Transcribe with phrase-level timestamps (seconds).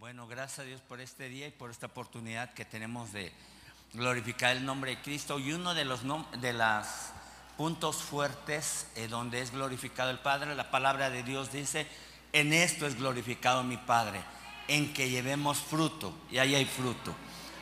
[0.00, 3.32] Bueno, gracias a Dios por este día y por esta oportunidad que tenemos de
[3.92, 5.40] glorificar el nombre de Cristo.
[5.40, 6.02] Y uno de los
[6.40, 6.86] de los
[7.56, 11.88] puntos fuertes eh, donde es glorificado el Padre, la palabra de Dios dice,
[12.32, 14.20] en esto es glorificado mi Padre,
[14.68, 16.14] en que llevemos fruto.
[16.30, 17.12] Y ahí hay fruto.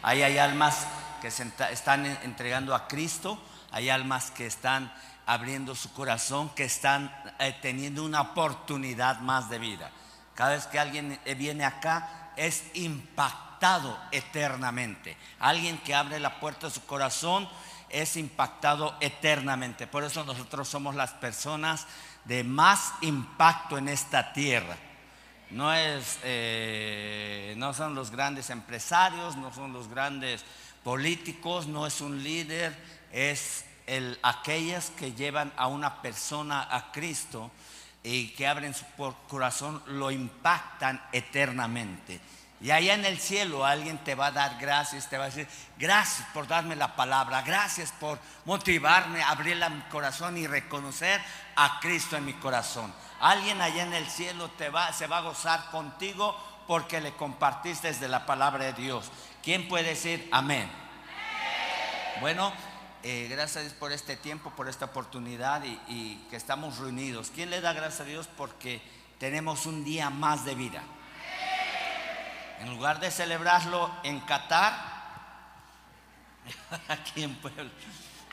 [0.02, 0.86] Ahí hay almas
[1.22, 3.40] que están entregando a Cristo,
[3.70, 4.92] hay almas que están
[5.24, 9.90] abriendo su corazón, que están eh, teniendo una oportunidad más de vida.
[10.34, 15.16] Cada vez que alguien eh, viene acá, es impactado eternamente.
[15.38, 17.48] Alguien que abre la puerta de su corazón
[17.88, 19.86] es impactado eternamente.
[19.86, 21.86] Por eso nosotros somos las personas
[22.24, 24.76] de más impacto en esta tierra.
[25.50, 30.44] No, es, eh, no son los grandes empresarios, no son los grandes
[30.82, 32.76] políticos, no es un líder,
[33.12, 37.50] es el, aquellas que llevan a una persona a Cristo
[38.08, 38.84] y que abren su
[39.28, 42.20] corazón lo impactan eternamente.
[42.60, 45.48] Y allá en el cielo alguien te va a dar gracias, te va a decir,
[45.76, 51.20] gracias por darme la palabra, gracias por motivarme abrir mi corazón y reconocer
[51.56, 52.94] a Cristo en mi corazón.
[53.20, 56.34] Alguien allá en el cielo te va, se va a gozar contigo
[56.68, 59.10] porque le compartiste de la palabra de Dios.
[59.42, 60.70] ¿Quién puede decir amén?
[62.20, 62.52] Bueno,
[63.02, 67.30] eh, gracias por este tiempo, por esta oportunidad y, que estamos reunidos.
[67.34, 68.80] ¿Quién le da gracias a Dios porque
[69.18, 70.82] tenemos un día más de vida?
[72.60, 74.74] En lugar de celebrarlo en Qatar,
[76.88, 77.70] aquí en Puebla.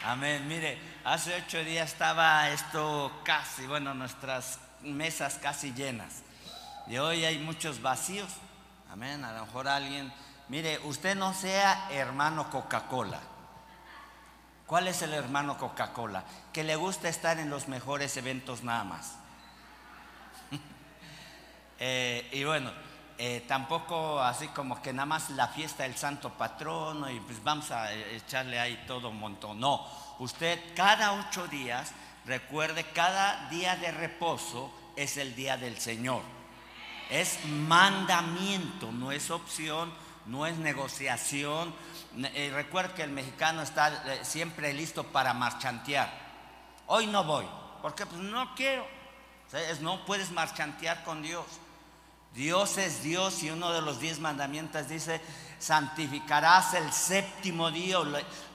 [0.06, 0.48] Amén.
[0.48, 6.24] Mire, hace ocho días estaba esto casi, bueno, nuestras mesas casi llenas.
[6.88, 8.30] Y hoy hay muchos vacíos.
[8.92, 9.24] Amén.
[9.24, 10.12] A lo mejor alguien,
[10.50, 13.33] mire, usted no sea hermano Coca-Cola.
[14.74, 16.24] ¿Cuál es el hermano Coca-Cola?
[16.52, 19.18] Que le gusta estar en los mejores eventos nada más.
[21.80, 22.72] Eh, y bueno,
[23.20, 27.70] eh, tampoco así como que nada más la fiesta del santo patrono y pues vamos
[27.70, 29.60] a echarle ahí todo un montón.
[29.60, 29.86] No,
[30.18, 31.92] usted cada ocho días,
[32.26, 36.24] recuerde, cada día de reposo es el día del Señor.
[37.12, 39.94] Es mandamiento, no es opción,
[40.26, 41.76] no es negociación
[42.18, 46.12] eh, recuerda que el mexicano está eh, siempre listo para marchantear.
[46.88, 47.46] Hoy no voy,
[47.82, 48.86] porque pues no quiero.
[49.82, 51.46] No puedes marchantear con Dios.
[52.34, 55.22] Dios es Dios y uno de los diez mandamientos dice,
[55.60, 57.98] santificarás el séptimo día,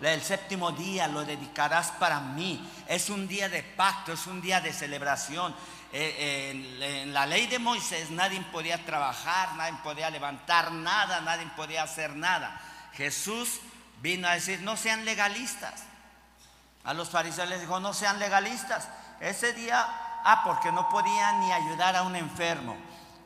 [0.02, 2.68] el séptimo día lo dedicarás para mí.
[2.88, 5.54] Es un día de pacto, es un día de celebración.
[5.92, 6.50] Eh,
[7.02, 12.16] en la ley de Moisés nadie podía trabajar, nadie podía levantar nada, nadie podía hacer
[12.16, 12.60] nada.
[12.98, 13.60] Jesús
[14.02, 15.84] vino a decir, no sean legalistas.
[16.82, 18.88] A los fariseos les dijo, no sean legalistas.
[19.20, 19.86] Ese día,
[20.24, 22.76] ah, porque no podían ni ayudar a un enfermo.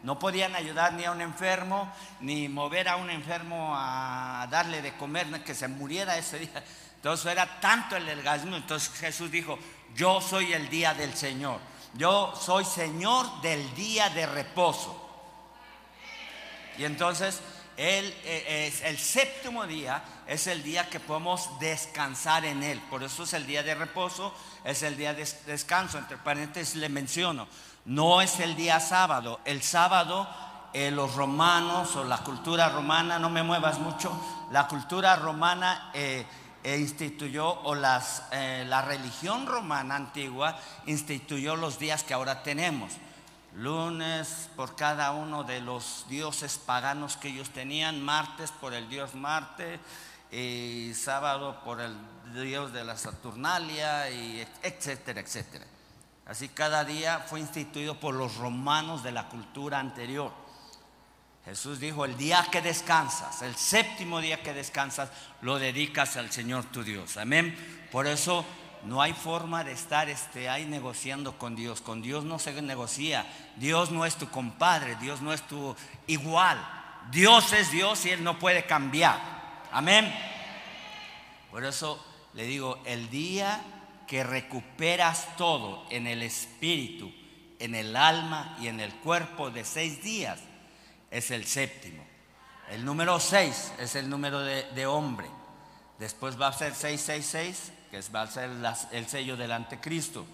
[0.02, 1.90] No podían ayudar ni a un enfermo,
[2.20, 6.62] ni mover a un enfermo a darle de comer, que se muriera ese día.
[6.96, 8.56] Entonces era tanto el legalismo.
[8.56, 9.58] Entonces Jesús dijo,
[9.94, 11.60] yo soy el día del Señor.
[11.94, 14.98] Yo soy Señor del día de reposo.
[16.76, 17.40] Y entonces
[17.76, 22.80] eh, es el séptimo día es el día que podemos descansar en Él.
[22.90, 24.34] Por eso es el día de reposo,
[24.64, 25.98] es el día de descanso.
[25.98, 27.46] Entre paréntesis le menciono,
[27.84, 29.40] no es el día sábado.
[29.44, 30.28] El sábado
[30.72, 34.12] eh, los romanos o la cultura romana, no me muevas mucho,
[34.50, 36.24] la cultura romana eh,
[36.64, 40.56] instituyó, o las, la religión romana antigua
[40.86, 42.92] instituyó los días que ahora tenemos
[43.54, 49.14] lunes por cada uno de los dioses paganos que ellos tenían, martes por el dios
[49.14, 49.78] Marte
[50.30, 51.94] y sábado por el
[52.34, 55.66] dios de la Saturnalia, y etcétera, etcétera.
[56.24, 60.32] Así cada día fue instituido por los romanos de la cultura anterior.
[61.44, 66.64] Jesús dijo, el día que descansas, el séptimo día que descansas, lo dedicas al Señor
[66.66, 67.16] tu Dios.
[67.16, 67.88] Amén.
[67.90, 68.44] Por eso
[68.84, 71.80] no hay forma de estar este, ahí negociando con Dios.
[71.80, 73.26] Con Dios no se negocia.
[73.56, 75.74] Dios no es tu compadre, Dios no es tu
[76.06, 76.58] igual.
[77.10, 79.20] Dios es Dios y Él no puede cambiar.
[79.70, 80.12] Amén.
[81.50, 83.62] Por eso le digo, el día
[84.06, 87.12] que recuperas todo en el espíritu,
[87.58, 90.40] en el alma y en el cuerpo de seis días,
[91.10, 92.02] es el séptimo.
[92.70, 95.28] El número seis es el número de, hombre.
[95.98, 98.50] Después va a ser 666 que va a ser
[98.92, 100.24] el sello del anticristo,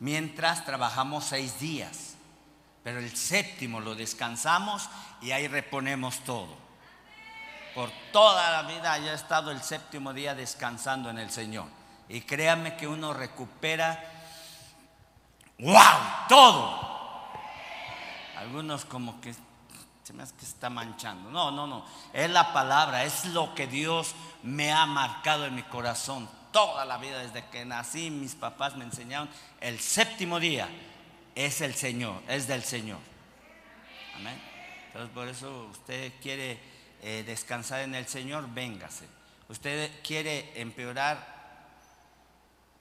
[0.00, 2.16] mientras trabajamos seis días.
[2.82, 4.88] Pero el séptimo lo descansamos
[5.22, 6.48] y ahí reponemos todo.
[7.76, 11.68] Por toda la vida haya estado el séptimo día descansando en el Señor.
[12.08, 14.02] Y créanme que uno recupera,
[15.60, 16.80] wow, todo.
[18.36, 19.32] Algunos como que
[20.02, 21.30] se me hace que está manchando.
[21.30, 21.84] No, no, no.
[22.12, 26.96] Es la palabra, es lo que Dios me ha marcado en mi corazón toda la
[26.96, 28.10] vida desde que nací.
[28.10, 29.28] Mis papás me enseñaron
[29.60, 30.66] el séptimo día
[31.34, 32.98] es el Señor, es del Señor.
[34.14, 34.40] Amén.
[34.86, 36.58] Entonces por eso usted quiere
[37.02, 39.04] eh, descansar en el Señor, véngase.
[39.50, 41.36] Usted quiere empeorar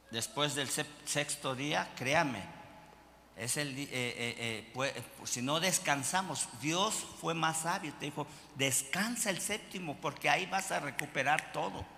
[0.10, 2.44] después del sexto día, créame,
[3.36, 8.26] es el, eh, eh, eh, si no descansamos, Dios fue más sabio, te dijo,
[8.56, 11.95] descansa el séptimo porque ahí vas a recuperar todo.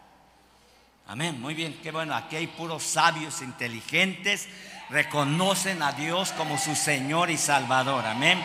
[1.09, 4.49] Amén, muy bien, qué bueno, aquí hay puros sabios, inteligentes,
[4.89, 8.43] reconocen a Dios como su Señor y Salvador, amén.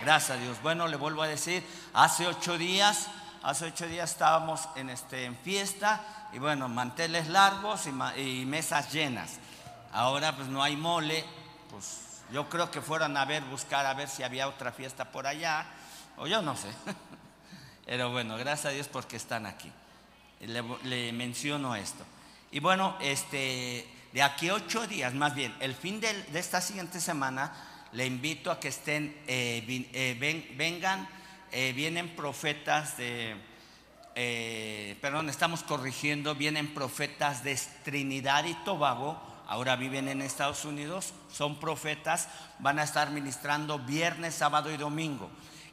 [0.00, 0.60] Gracias a Dios.
[0.62, 1.62] Bueno, le vuelvo a decir,
[1.94, 3.06] hace ocho días,
[3.44, 6.00] hace ocho días estábamos en, este, en fiesta
[6.32, 9.38] y bueno, manteles largos y, y mesas llenas.
[9.92, 11.24] Ahora pues no hay mole,
[11.70, 15.28] pues yo creo que fueron a ver, buscar a ver si había otra fiesta por
[15.28, 15.66] allá,
[16.16, 16.68] o yo no sé.
[17.86, 19.70] Pero bueno, gracias a Dios porque están aquí.
[20.42, 22.04] Le, menciono esto.
[22.50, 27.52] Y bueno, este, de aquí ocho días, más bien, el fin de, esta siguiente semana,
[27.92, 31.08] le invito a que estén, eh, eh, vengan,
[31.52, 33.36] eh, vienen profetas de,
[35.00, 41.60] perdón, estamos corrigiendo, vienen profetas de Trinidad y Tobago ahora viven en Estados Unidos, son
[41.60, 42.28] profetas,
[42.58, 45.30] van a estar ministrando viernes, sábado y domingo.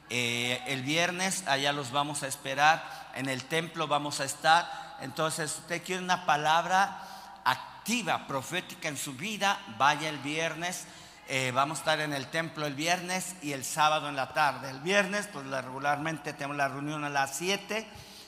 [0.10, 4.98] El viernes allá los vamos a esperar, en el templo vamos a estar.
[5.02, 10.86] Entonces, usted quiere una palabra activa, profética en su vida, vaya el viernes.
[11.28, 14.70] Eh, vamos a estar en el templo el viernes y el sábado en la tarde.
[14.70, 17.88] El viernes, pues regularmente tenemos la reunión a las 7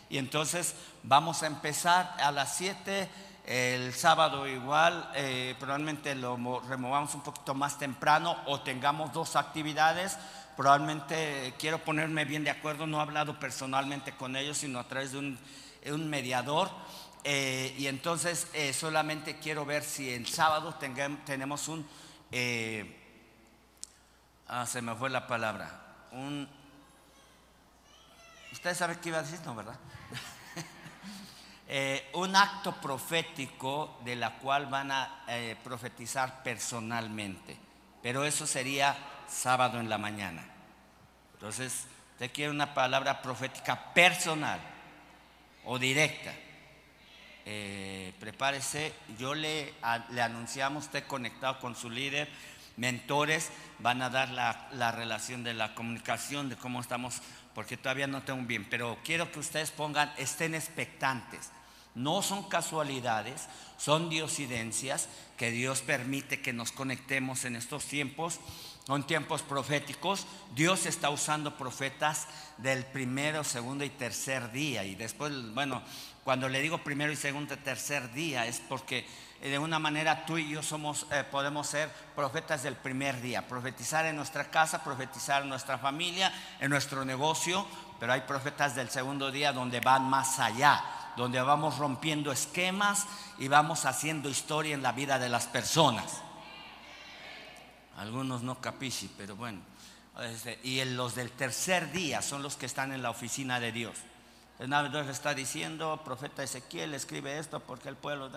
[0.10, 3.10] y entonces vamos a empezar a las 7
[3.46, 6.38] el sábado igual, eh, probablemente lo
[6.70, 10.18] removamos un poquito más temprano o tengamos dos actividades.
[10.58, 15.12] Probablemente quiero ponerme bien de acuerdo, no he hablado personalmente con ellos, sino a través
[15.12, 16.70] de un, mediador.
[17.24, 20.76] Eh, y entonces eh, solamente quiero ver si el sábado
[21.26, 21.88] tenemos un...
[24.48, 25.80] ah, se me fue la palabra.
[26.12, 26.48] Un,
[28.52, 29.78] Ustedes saben qué iba a decir, ¿no, verdad?
[31.74, 37.58] Eh, un acto profético de la cual van a eh, profetizar personalmente.
[38.04, 38.94] Pero eso sería
[39.32, 40.44] sábado en la mañana.
[41.34, 44.60] Entonces, usted quiere una palabra profética personal
[45.66, 46.34] o directa.
[47.46, 49.74] Eh, prepárese, yo le,
[50.10, 52.30] le anunciamos, usted conectado con su líder,
[52.78, 53.50] mentores,
[53.80, 57.22] van a dar la, la relación de la comunicación, de cómo estamos,
[57.56, 61.52] porque todavía no tengo bien, pero quiero que ustedes pongan, estén expectantes
[61.96, 68.40] no son casualidades, son diosidencias que Dios permite que nos conectemos en estos tiempos.
[68.88, 70.26] Son tiempos proféticos.
[70.56, 74.84] Dios está usando profetas del primero, segundo y tercer día.
[74.84, 75.84] Y después, bueno,
[76.24, 79.06] cuando le digo primero y segundo y tercer día es porque
[79.42, 83.48] eh, de una manera tú y yo somos, eh, podemos ser profetas del primer día.
[83.48, 87.68] Profetizar en nuestra casa, profetizar en nuestra familia, en nuestro negocio.
[88.00, 90.84] Pero hay profetas del segundo día donde van más allá
[91.18, 93.06] donde vamos rompiendo esquemas
[93.38, 96.22] y vamos haciendo historia en la vida de las personas.
[98.02, 99.60] Algunos no capisci, pero bueno.
[100.22, 103.96] Este, y los del tercer día son los que están en la oficina de Dios.
[104.92, 108.30] Dios está diciendo, profeta Ezequiel escribe esto porque el pueblo,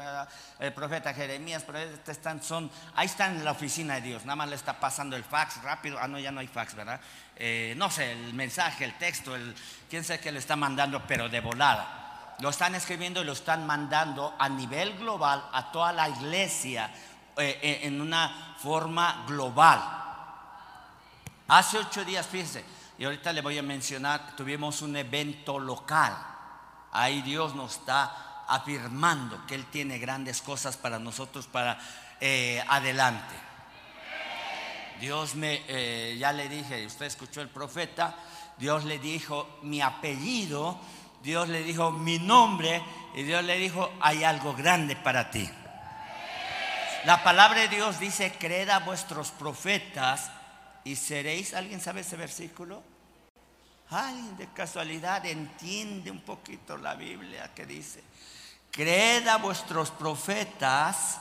[0.59, 4.37] el profeta Jeremías, pero este están, son, ahí están en la oficina de Dios, nada
[4.37, 6.99] más le está pasando el fax rápido, ah no, ya no hay fax, ¿verdad?
[7.37, 9.55] Eh, no sé, el mensaje, el texto, el,
[9.91, 12.05] quién sé qué le está mandando, pero de volada
[12.41, 16.91] lo están escribiendo y lo están mandando a nivel global a toda la iglesia
[17.37, 19.81] eh, eh, en una forma global.
[21.49, 22.65] Hace ocho días, fíjense,
[22.99, 26.17] y ahorita le voy a mencionar, tuvimos un evento local.
[26.93, 31.79] Ahí Dios nos está afirmando que Él tiene grandes cosas para nosotros para
[32.21, 33.35] eh, adelante.
[35.01, 38.15] Dios me, ya le dije, usted escuchó el profeta,
[38.57, 40.81] Dios le dijo, mi apellido
[41.25, 42.83] Dios le dijo mi nombre
[43.15, 45.49] y Dios le dijo, hay algo grande para ti.
[47.05, 50.31] La palabra de Dios dice, creed a vuestros profetas
[50.85, 52.83] y seréis, ¿alguien sabe ese versículo?
[53.91, 58.03] Alguien de casualidad entiende un poquito la Biblia que dice,
[58.71, 61.21] creed a vuestros profetas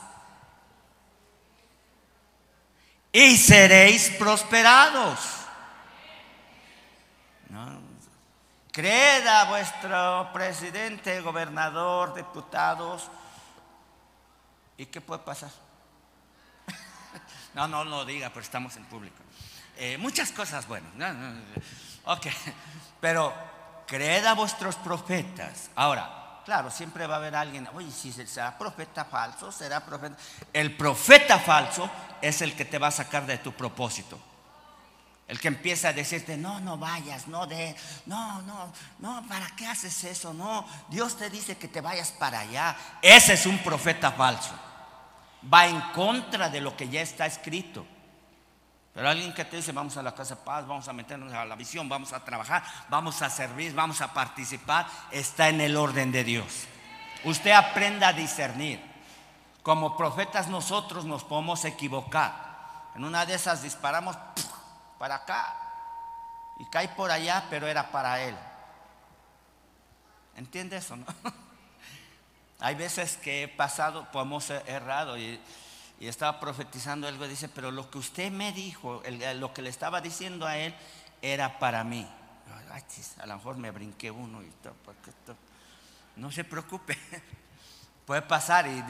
[3.12, 5.18] y seréis prosperados.
[7.50, 7.78] ¿No?
[8.72, 13.10] Creed a vuestro presidente, gobernador, diputados.
[14.78, 15.63] ¿Y qué puede pasar?
[17.54, 19.16] No, no lo diga, pero estamos en público.
[19.76, 20.90] eh, muchas cosas buenas.
[22.04, 22.26] Ok,
[23.00, 23.32] pero
[23.86, 25.70] creed a vuestros profetas.
[25.74, 30.16] Ahora, claro, siempre va a haber alguien, oye, si será profeta falso, será profeta.
[30.52, 34.18] El profeta falso es el que te va a sacar de tu propósito.
[35.26, 39.66] El que empieza a decirte, no, no vayas, no de, no, no, no, ¿para qué
[39.66, 40.34] haces eso?
[40.34, 42.76] No, Dios te dice que te vayas para allá.
[43.00, 44.52] Ese es un profeta falso.
[45.52, 47.86] Va en contra de lo que ya está escrito.
[48.94, 51.44] Pero alguien que te dice, vamos a la casa de paz, vamos a meternos a
[51.44, 56.12] la visión, vamos a trabajar, vamos a servir, vamos a participar, está en el orden
[56.12, 56.68] de Dios.
[57.24, 58.80] Usted aprenda a discernir.
[59.64, 62.92] Como profetas nosotros nos podemos equivocar.
[62.94, 64.16] En una de esas disparamos
[64.98, 65.56] para acá
[66.60, 68.36] y cae por allá, pero era para él.
[70.36, 71.06] ¿Entiende eso, no?
[72.60, 75.40] Hay veces que he pasado, pues hemos errado y,
[76.00, 79.02] estaba profetizando algo, dice, pero lo que usted me dijo,
[79.36, 80.74] lo que le estaba diciendo a él,
[81.22, 82.06] era para mí.
[83.18, 85.10] a lo mejor me brinqué uno y todo, porque
[86.16, 86.98] no se preocupe,
[88.06, 88.84] puede pasar y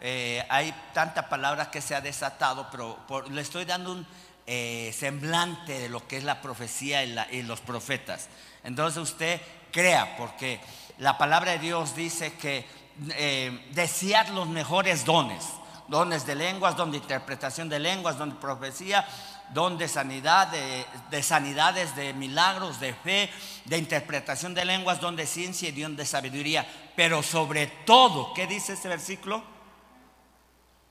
[0.00, 4.06] eh, hay tanta palabra que se ha desatado, pero le estoy dando un
[4.46, 8.28] eh, semblante de lo que es la profecía y, los profetas.
[8.64, 9.40] Entonces usted
[9.72, 10.60] crea, porque
[10.98, 12.66] la palabra de Dios dice que
[13.10, 15.44] eh, desear los mejores dones,
[15.88, 19.06] dones de lenguas, don de interpretación de lenguas, don de profecía,
[19.54, 23.30] don de sanidad, de, de, sanidades, de milagros, de fe,
[23.64, 26.66] de interpretación de lenguas, don de ciencia y don de sabiduría.
[26.96, 29.42] Pero sobre todo, ¿qué dice este versículo?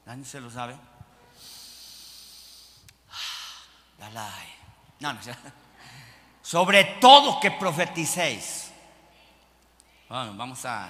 [0.06, 0.76] ¿Nadie se lo sabe?
[5.00, 5.18] No,
[6.42, 8.67] sobre todo que profeticéis.
[10.10, 10.90] Bueno, vamos a,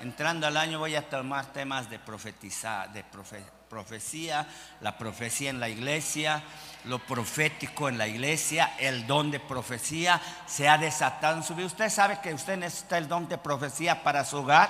[0.00, 4.46] entrando al año voy a tomar temas de profetizar, de profecía,
[4.82, 6.42] la profecía en la iglesia,
[6.84, 11.66] lo profético en la iglesia, el don de profecía se ha desatado en su vida.
[11.66, 14.68] ¿Usted sabe que usted necesita el don de profecía para su hogar?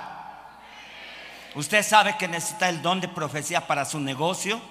[1.55, 4.61] ¿Usted sabe que necesita el don de profecía para su negocio?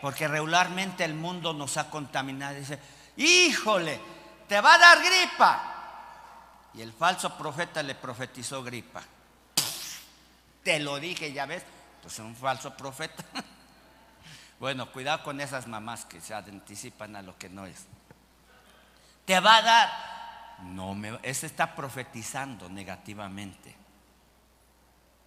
[0.00, 2.54] Porque regularmente el mundo nos ha contaminado.
[2.54, 2.78] Dice,
[3.16, 3.98] híjole,
[4.46, 5.75] te va a dar gripa.
[6.76, 9.02] Y el falso profeta le profetizó gripa.
[10.62, 11.64] Te lo dije, ya ves,
[12.02, 13.24] pues es un falso profeta.
[14.58, 17.84] Bueno, cuidado con esas mamás que se anticipan a lo que no es.
[19.26, 19.90] Te va a dar.
[20.62, 23.76] No, me, ese está profetizando negativamente.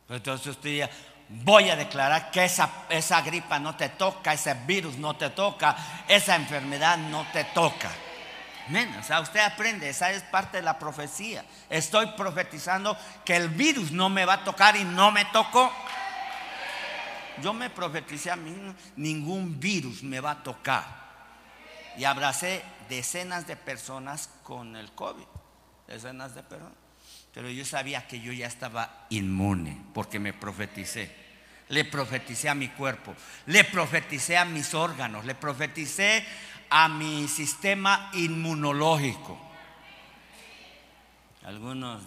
[0.10, 0.89] Entonces usted diría,
[1.29, 5.75] voy a declarar que esa, esa gripa no te toca, ese virus no te toca,
[6.08, 7.91] esa enfermedad no te toca.
[8.99, 11.43] O sea, usted aprende, esa es parte de la profecía.
[11.69, 12.95] Estoy profetizando
[13.25, 15.71] que el virus no me va a tocar y no me tocó.
[17.41, 18.55] Yo me profeticé a mí,
[18.95, 20.85] ningún virus me va a tocar.
[21.97, 25.25] Y abracé decenas de personas con el COVID,
[25.88, 26.73] decenas de personas.
[27.33, 31.15] Pero yo sabía que yo ya estaba inmune porque me profeticé.
[31.69, 36.25] Le profeticé a mi cuerpo, le profeticé a mis órganos, le profeticé
[36.69, 39.38] a mi sistema inmunológico.
[41.45, 42.03] Algunos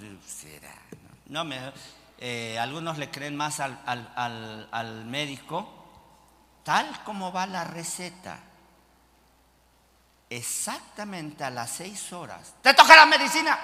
[1.26, 1.72] no, me,
[2.18, 3.78] eh, algunos le creen más al,
[4.70, 5.68] al médico,
[6.64, 8.38] tal como va la receta.
[10.30, 12.54] Exactamente a las seis horas.
[12.62, 13.58] Te toca la medicina.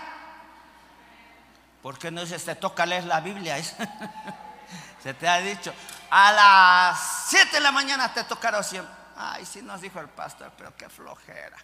[1.82, 3.56] ¿Por qué no se te toca leer la Biblia?
[5.02, 5.72] se te ha dicho,
[6.10, 8.97] a las 7 de la mañana te toca oración.
[9.20, 11.56] Ay, sí nos dijo el pastor, pero qué flojera.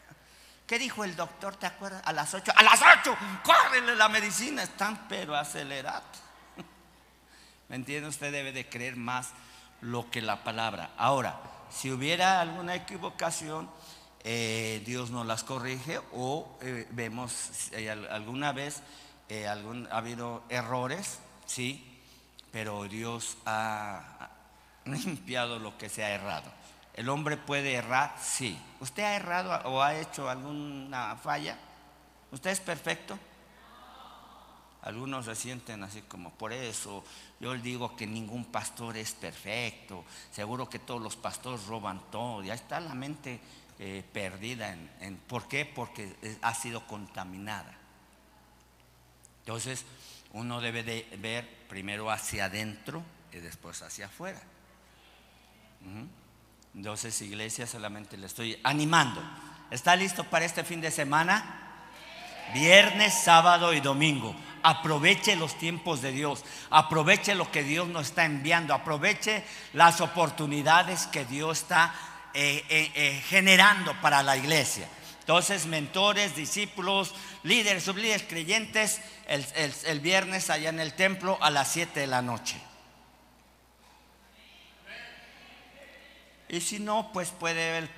[0.66, 1.54] ¿Qué dijo el doctor?
[1.54, 2.02] ¿Te acuerdas?
[2.04, 2.52] A las 8.
[2.56, 4.64] A las 8, córrele la medicina.
[4.64, 6.02] Están pero acelerados.
[7.68, 8.08] ¿Me entiende?
[8.08, 9.30] Usted debe de creer más
[9.82, 10.90] lo que la palabra.
[10.96, 11.38] Ahora,
[11.70, 13.70] si hubiera alguna equivocación,
[14.24, 17.70] eh, Dios nos las corrige o eh, vemos
[18.10, 18.82] alguna vez
[19.28, 22.02] eh, algún, ha habido errores, sí,
[22.50, 24.30] pero Dios ha
[24.86, 26.63] limpiado lo que se ha errado.
[26.94, 28.14] ¿El hombre puede errar?
[28.20, 28.58] Sí.
[28.80, 31.58] ¿Usted ha errado o ha hecho alguna falla?
[32.30, 33.18] ¿Usted es perfecto?
[34.82, 37.02] Algunos se sienten así como por eso.
[37.40, 40.04] Yo digo que ningún pastor es perfecto.
[40.30, 42.44] Seguro que todos los pastores roban todo.
[42.44, 43.40] Ya está la mente
[43.78, 44.76] eh, perdida.
[45.00, 45.64] En, ¿Por qué?
[45.64, 47.74] Porque ha sido contaminada.
[49.40, 49.84] Entonces,
[50.32, 54.40] uno debe de ver primero hacia adentro y después hacia afuera.
[56.74, 59.22] Entonces, iglesia, solamente le estoy animando.
[59.70, 61.60] ¿Está listo para este fin de semana?
[62.52, 64.34] Viernes, sábado y domingo.
[64.62, 66.44] Aproveche los tiempos de Dios.
[66.70, 68.74] Aproveche lo que Dios nos está enviando.
[68.74, 71.94] Aproveche las oportunidades que Dios está
[72.34, 74.88] eh, eh, eh, generando para la iglesia.
[75.20, 77.14] Entonces, mentores, discípulos,
[77.44, 79.46] líderes, sublíderes, creyentes, el,
[79.86, 82.60] el viernes allá en el templo a las 7 de la noche.
[86.48, 87.90] Y si no, pues puede ver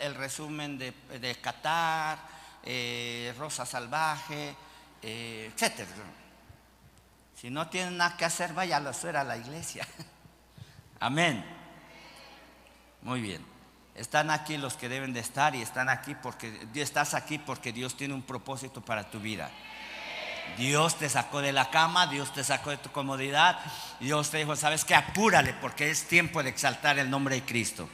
[0.00, 2.18] el, resumen de, de Qatar,
[2.64, 4.54] eh, Rosa Salvaje,
[5.02, 5.86] eh, etc.
[7.34, 9.86] Si no tienen nada que hacer, vaya a hacer a la iglesia.
[11.00, 11.44] Amén.
[13.02, 13.44] Muy bien.
[13.94, 17.96] Están aquí los que deben de estar y están aquí porque estás aquí porque Dios
[17.96, 19.50] tiene un propósito para tu vida.
[20.56, 23.58] Dios te sacó de la cama, Dios te sacó de tu comodidad,
[24.00, 27.88] Dios te dijo, sabes que apúrale porque es tiempo de exaltar el nombre de Cristo.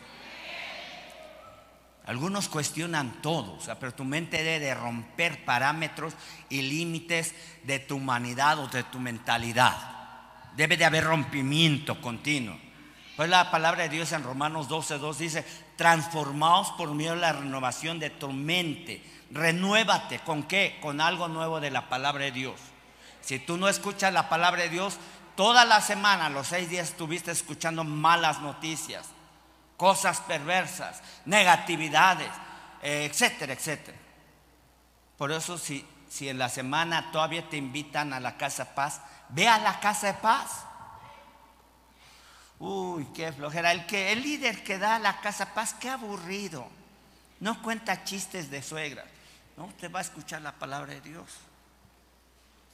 [2.07, 6.15] Algunos cuestionan todo, pero tu mente debe de romper parámetros
[6.49, 7.35] y límites
[7.65, 9.77] de tu humanidad o de tu mentalidad.
[10.57, 12.68] Debe de haber rompimiento continuo.
[13.19, 15.45] Pues la palabra de Dios en Romanos 12.2 dice,
[15.75, 20.21] transformaos por medio de la renovación de tu mente Renuévate.
[20.21, 20.79] ¿Con qué?
[20.81, 22.61] Con algo nuevo de la palabra de Dios.
[23.21, 24.99] Si tú no escuchas la palabra de Dios,
[25.35, 29.07] toda la semana, los seis días, estuviste escuchando malas noticias,
[29.77, 32.31] cosas perversas, negatividades,
[32.83, 33.99] eh, etcétera, etcétera.
[35.17, 39.01] Por eso, si, si en la semana todavía te invitan a la casa de paz,
[39.31, 40.68] ve a la casa de paz.
[42.59, 43.73] Uy, qué flojera.
[43.73, 46.69] El, que, el líder que da la casa paz, qué aburrido.
[47.41, 49.05] No cuenta chistes de suegra.
[49.57, 51.27] No, usted va a escuchar la palabra de Dios.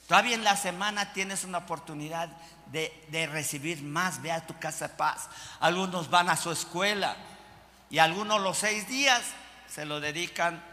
[0.07, 2.29] Todavía en la semana tienes una oportunidad
[2.71, 4.21] de, recibir más.
[4.21, 5.29] Ve a tu casa paz.
[5.59, 7.15] Algunos van a su escuela
[7.89, 9.23] y algunos los seis días
[9.67, 10.63] se lo dedican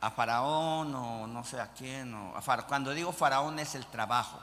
[0.00, 2.14] a Faraón o no sé a quién.
[2.14, 4.40] O a Cuando digo Faraón es el trabajo.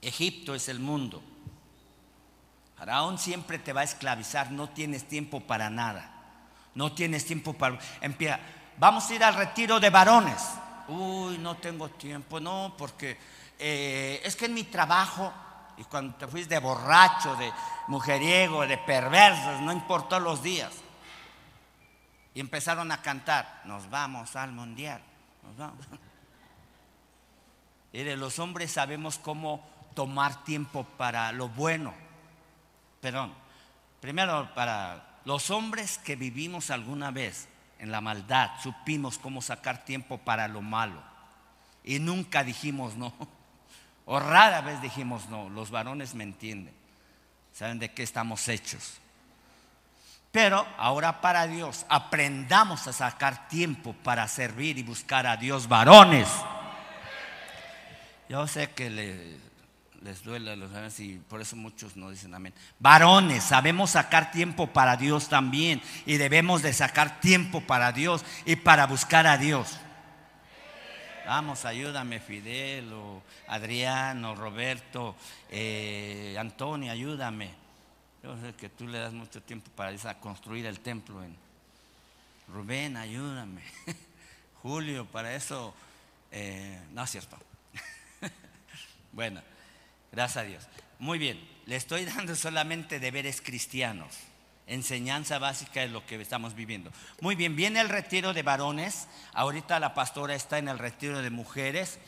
[0.00, 1.22] Egipto es el mundo.
[2.76, 4.52] Faraón siempre te va a esclavizar.
[4.52, 6.12] No tienes tiempo para nada.
[6.74, 7.78] No tienes tiempo para...
[8.00, 8.38] Empieza
[8.78, 10.42] vamos a ir al retiro de varones.
[10.88, 13.18] Uy, no tengo tiempo, no, porque
[13.58, 15.32] eh, es que en mi trabajo,
[15.76, 17.52] y cuando te fuiste de borracho, de
[17.88, 20.72] mujeriego, de perversos, no importó los días.
[22.34, 25.02] Y empezaron a cantar, nos vamos al mundial,
[25.58, 25.86] vamos.
[27.92, 31.94] de los hombres sabemos cómo tomar tiempo para lo bueno.
[33.06, 33.32] Perdón,
[34.00, 37.46] primero para los hombres que vivimos alguna vez
[37.78, 41.00] en la maldad, supimos cómo sacar tiempo para lo malo.
[41.84, 43.14] Y nunca dijimos no.
[44.06, 45.48] O rara vez dijimos no.
[45.48, 46.74] Los varones me entienden.
[47.52, 48.94] Saben de qué estamos hechos.
[50.32, 56.26] Pero ahora para Dios, aprendamos a sacar tiempo para servir y buscar a Dios varones.
[58.28, 59.45] Yo sé que le,
[60.06, 62.54] les duele a los varones y por eso muchos no dicen amén.
[62.78, 68.54] Varones, sabemos sacar tiempo para Dios también y debemos de sacar tiempo para Dios y
[68.54, 69.80] para buscar a Dios.
[71.26, 75.16] Vamos, ayúdame Fidel o Adrián o Roberto,
[75.50, 77.50] eh, Antonio, ayúdame.
[78.22, 81.34] Yo sé que tú le das mucho tiempo para construir el templo en
[82.46, 83.62] Rubén, ayúdame.
[84.62, 85.74] Julio, para eso,
[86.30, 87.36] eh, no es cierto.
[89.12, 89.42] bueno.
[90.12, 90.64] Gracias a Dios.
[90.98, 94.14] Muy bien, le estoy dando solamente deberes cristianos,
[94.66, 96.90] enseñanza básica de lo que estamos viviendo.
[97.20, 101.30] Muy bien, viene el retiro de varones, ahorita la pastora está en el retiro de
[101.30, 101.98] mujeres.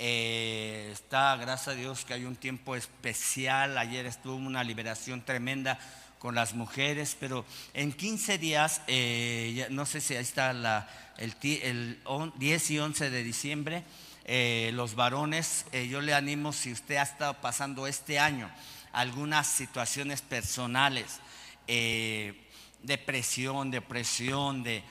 [0.00, 3.76] Eh, está, gracias a Dios, que hay un tiempo especial.
[3.76, 5.78] Ayer estuvo una liberación tremenda
[6.18, 7.44] con las mujeres, pero
[7.74, 11.98] en 15 días, eh, no sé si ahí está la, el, el
[12.36, 13.84] 10 y 11 de diciembre,
[14.30, 18.50] eh, los varones, eh, yo le animo si usted ha estado pasando este año
[18.92, 21.20] algunas situaciones personales,
[21.66, 22.46] eh,
[22.82, 24.84] depresión, depresión, de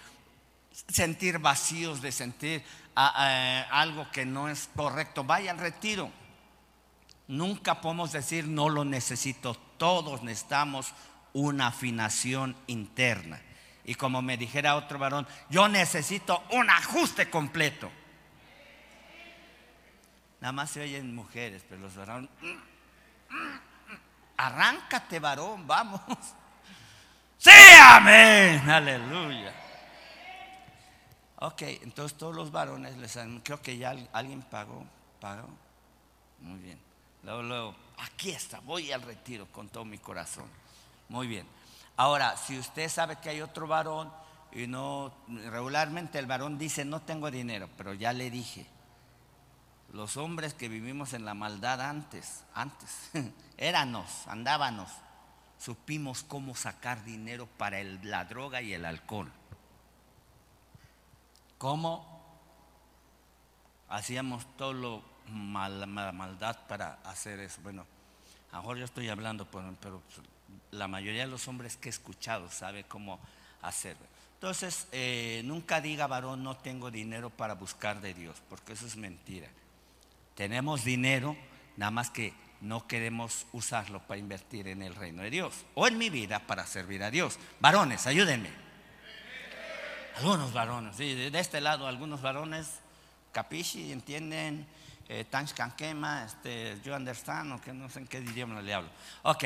[0.92, 2.64] sentir vacíos, de sentir
[2.96, 6.10] algo que no es correcto, vaya al retiro.
[7.28, 10.94] Nunca podemos decir no lo necesito, todos necesitamos
[11.34, 13.40] una afinación interna.
[13.86, 17.92] Y como me dijera otro varón, yo necesito un ajuste completo.
[20.40, 22.30] Nada más se oyen mujeres, pero los varones.
[24.38, 26.02] Arráncate, varón, vamos.
[27.38, 29.54] Sí, amén, aleluya.
[31.40, 34.84] Ok, entonces todos los varones les han, creo que ya alguien pagó,
[35.20, 35.48] pagó.
[36.40, 36.80] Muy bien.
[37.24, 40.46] Luego, luego, aquí está, voy al retiro con todo mi corazón.
[41.10, 41.48] Muy bien.
[41.96, 44.12] Ahora, si usted sabe que hay otro varón
[44.52, 48.66] y no, regularmente el varón dice, no tengo dinero, pero ya le dije,
[49.94, 53.10] los hombres que vivimos en la maldad antes, antes,
[53.58, 54.90] éranos, andábamos.
[55.60, 59.32] supimos cómo sacar dinero para la droga y el alcohol.
[61.58, 62.06] ¿Cómo
[63.90, 67.60] hacíamos todo lo mal, maldad para hacer eso?
[67.64, 67.86] Bueno,
[68.52, 70.02] ahora yo estoy hablando, pero
[70.72, 73.20] la mayoría de los hombres que he escuchado sabe cómo
[73.64, 74.06] hacerlo.
[74.36, 78.96] Entonces, eh, nunca diga varón, no tengo dinero para buscar de Dios, porque eso es
[78.96, 79.48] mentira.
[80.38, 81.36] Tenemos dinero,
[81.78, 85.98] nada más que no queremos usarlo para invertir en el reino de Dios o en
[85.98, 87.40] mi vida para servir a Dios.
[87.60, 88.52] Varones, ayúdenme.
[90.18, 92.68] Algunos varones, de este lado algunos varones,
[93.32, 94.68] capisci, entienden,
[95.10, 95.26] eh,
[95.76, 98.90] quema, este, yo understand, o que no sé en qué idioma le hablo.
[99.24, 99.46] Ok,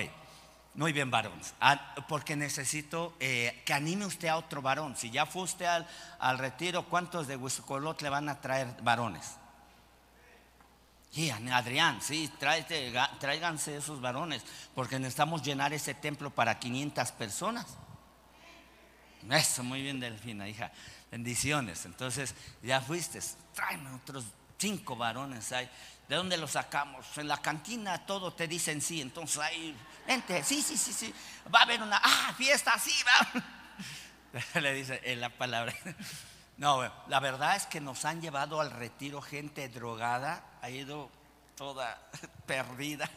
[0.73, 1.53] muy bien, varones.
[1.61, 4.97] Ah, porque necesito eh, que anime usted a otro varón.
[4.97, 5.87] Si ya fuiste al,
[6.19, 9.37] al retiro, ¿cuántos de Huizucolot le van a traer varones?
[11.51, 12.31] Adrián, sí,
[13.19, 14.43] tráiganse esos varones,
[14.73, 17.65] porque necesitamos llenar ese templo para 500 personas.
[19.29, 20.71] Eso, muy bien, Delfina, hija.
[21.11, 21.85] Bendiciones.
[21.85, 23.19] Entonces, ya fuiste,
[23.53, 24.23] tráeme otros
[24.57, 25.69] cinco varones ahí.
[26.07, 27.05] ¿De dónde los sacamos?
[27.17, 29.75] En la cantina todo te dicen sí, entonces ahí,
[30.07, 31.13] vente, sí, sí, sí, sí.
[31.53, 34.59] Va a haber una, ah, fiesta, sí, va.
[34.61, 35.73] Le dice en la palabra.
[36.61, 41.09] No, la verdad es que nos han llevado al retiro gente drogada, ha ido
[41.55, 41.99] toda
[42.45, 43.09] perdida,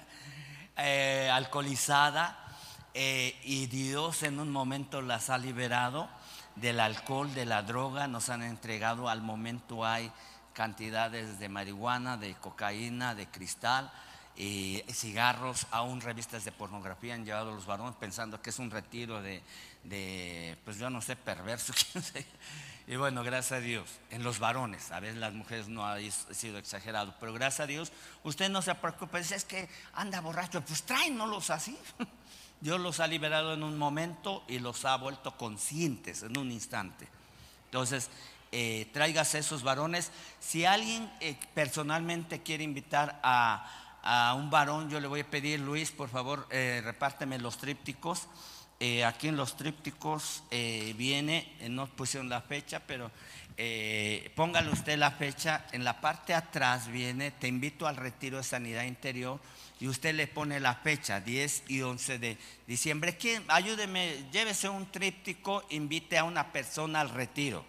[0.79, 2.39] eh, alcoholizada,
[2.95, 6.09] eh, y Dios en un momento las ha liberado
[6.57, 10.11] del alcohol, de la droga, nos han entregado, al momento hay
[10.55, 13.93] cantidades de marihuana, de cocaína, de cristal,
[14.37, 18.71] y cigarros, aún revistas de pornografía han llevado a los varones pensando que es un
[18.71, 21.75] retiro de, pues yo no sé, perverso,
[22.87, 26.59] Y bueno, gracias a Dios, en los varones, a veces las mujeres no ha sido
[26.59, 27.93] exagerado, pero gracias a Dios,
[28.25, 31.79] usted no se preocupe, es que anda borracho, pues tráenos así.
[32.61, 37.09] Dios los ha liberado en un momento y los ha vuelto conscientes en un instante.
[37.67, 38.11] Entonces,
[38.53, 40.13] eh, tráigase esos varones.
[40.39, 45.91] Si alguien eh, personalmente quiere invitar a, un varón, yo le voy a pedir, Luis,
[45.91, 48.29] por favor, eh, repárteme los trípticos.
[48.81, 53.11] Eh, aquí en los trípticos eh, viene, eh, no pusieron la fecha, pero
[54.35, 55.67] póngale usted la fecha.
[55.73, 59.41] En la parte atrás viene, te invito al retiro de sanidad interior
[59.79, 63.17] y usted le pone la fecha, 10 y 11 de diciembre.
[63.17, 63.45] ¿Quién?
[63.49, 67.65] Ayúdeme, llévese un tríptico, invite a una persona al retiro.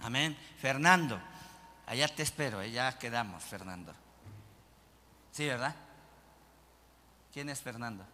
[0.00, 0.36] Amén.
[0.60, 1.18] Fernando,
[1.86, 3.94] allá te espero, ya quedamos, Fernando.
[5.32, 5.74] ¿Sí, verdad?
[7.32, 8.04] ¿Quién es Fernando?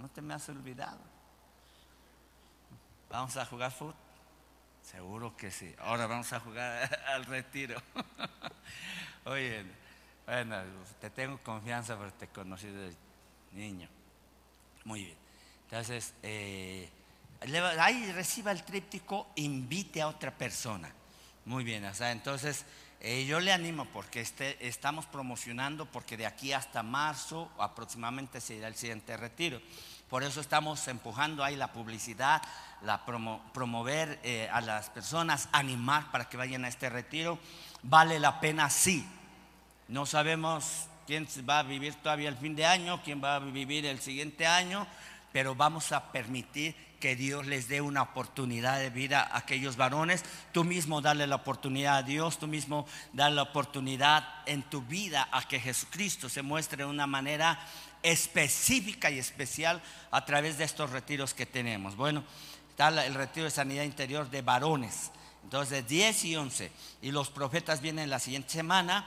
[0.00, 0.98] No te me has olvidado.
[3.10, 3.94] ¿Vamos a jugar fútbol?
[4.82, 5.74] Seguro que sí.
[5.78, 7.80] Ahora vamos a jugar al retiro.
[9.26, 9.62] Oye,
[10.24, 10.56] bueno,
[11.00, 12.96] te tengo confianza porque te conocí desde
[13.52, 13.90] niño.
[14.84, 15.18] Muy bien.
[15.64, 16.88] Entonces, eh,
[17.78, 20.90] ahí reciba el tríptico, invite a otra persona.
[21.44, 22.64] Muy bien, o sea, entonces
[23.00, 28.56] eh, yo le animo porque este, estamos promocionando, porque de aquí hasta marzo aproximadamente se
[28.56, 29.60] irá el siguiente retiro.
[30.10, 32.42] Por eso estamos empujando ahí la publicidad,
[32.82, 37.38] la promover eh, a las personas, animar para que vayan a este retiro.
[37.84, 39.08] Vale la pena, sí.
[39.86, 43.86] No sabemos quién va a vivir todavía el fin de año, quién va a vivir
[43.86, 44.84] el siguiente año,
[45.32, 50.24] pero vamos a permitir que Dios les dé una oportunidad de vida a aquellos varones.
[50.52, 55.28] Tú mismo dale la oportunidad a Dios, tú mismo dale la oportunidad en tu vida
[55.32, 57.58] a que Jesucristo se muestre de una manera
[58.02, 61.96] específica y especial a través de estos retiros que tenemos.
[61.96, 62.24] Bueno,
[62.70, 65.10] está el retiro de sanidad interior de varones.
[65.44, 66.72] Entonces, 10 y 11.
[67.02, 69.06] Y los profetas vienen la siguiente semana,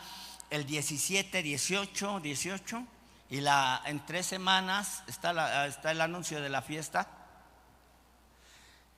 [0.49, 2.83] el 17, 18, 18.
[3.29, 7.07] Y la, en tres semanas está, está el anuncio de la fiesta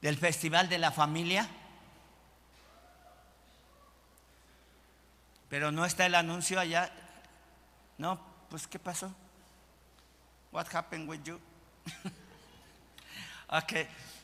[0.02, 1.50] del Festival de la Familia.
[5.50, 6.92] Pero no está el anuncio allá.
[7.98, 9.14] No, pues ¿qué pasó?
[10.56, 11.38] What happened with you?
[13.50, 13.74] ok,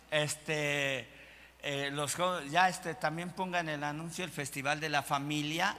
[0.09, 1.07] este,
[1.61, 2.15] eh, los
[2.49, 5.75] ya este, también pongan el anuncio, el Festival de la Familia.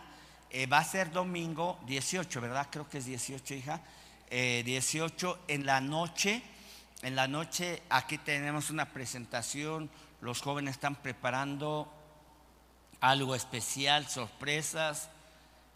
[0.50, 2.68] Eh, va a ser domingo 18, ¿verdad?
[2.70, 3.80] Creo que es 18, hija.
[4.28, 6.42] 18 eh, en la noche
[7.00, 9.88] en la noche aquí tenemos una presentación,
[10.20, 11.90] los jóvenes están preparando
[13.00, 15.08] algo especial, sorpresas.